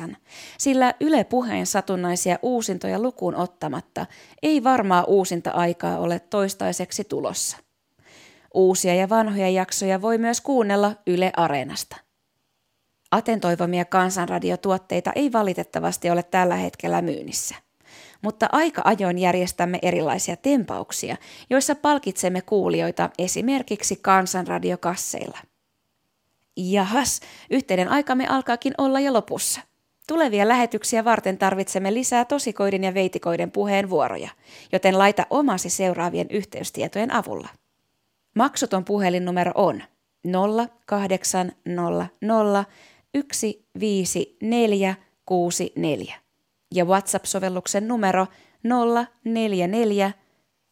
12.08, 0.07 0.15
sillä 0.57 0.93
Yle 0.99 1.23
Puheen 1.23 1.65
satunnaisia 1.65 2.39
uusintoja 2.41 2.99
lukuun 2.99 3.35
ottamatta 3.35 4.05
ei 4.43 4.63
varmaa 4.63 5.03
uusinta-aikaa 5.03 5.97
ole 5.97 6.19
toistaiseksi 6.19 7.03
tulossa. 7.03 7.57
Uusia 8.53 8.95
ja 8.95 9.09
vanhoja 9.09 9.49
jaksoja 9.49 10.01
voi 10.01 10.17
myös 10.17 10.41
kuunnella 10.41 10.95
Yle 11.07 11.31
Areenasta. 11.37 11.95
Atentoivamia 13.11 13.85
kansanradiotuotteita 13.85 15.11
ei 15.15 15.31
valitettavasti 15.31 16.09
ole 16.09 16.23
tällä 16.23 16.55
hetkellä 16.55 17.01
myynnissä. 17.01 17.55
Mutta 18.21 18.49
aika 18.51 18.81
ajoin 18.85 19.17
järjestämme 19.17 19.79
erilaisia 19.81 20.35
tempauksia, 20.35 21.17
joissa 21.49 21.75
palkitsemme 21.75 22.41
kuulijoita 22.41 23.09
esimerkiksi 23.17 23.99
kansanradiokasseilla. 24.01 25.37
Jahas, 26.57 27.19
yhteinen 27.49 27.89
aikamme 27.89 28.27
alkaakin 28.27 28.73
olla 28.77 28.99
jo 28.99 29.13
lopussa. 29.13 29.61
Tulevia 30.07 30.47
lähetyksiä 30.47 31.05
varten 31.05 31.37
tarvitsemme 31.37 31.93
lisää 31.93 32.25
tosikoiden 32.25 32.83
ja 32.83 32.93
veitikoiden 32.93 33.51
puheenvuoroja, 33.51 34.29
joten 34.71 34.97
laita 34.97 35.25
omasi 35.29 35.69
seuraavien 35.69 36.27
yhteystietojen 36.29 37.13
avulla. 37.13 37.49
Maksuton 38.35 38.85
puhelinnumero 38.85 39.51
on 39.55 39.83
0800 40.85 42.55
15464 43.79 46.20
ja 46.71 46.85
WhatsApp-sovelluksen 46.85 47.87
numero 47.87 48.27
044 48.63 50.11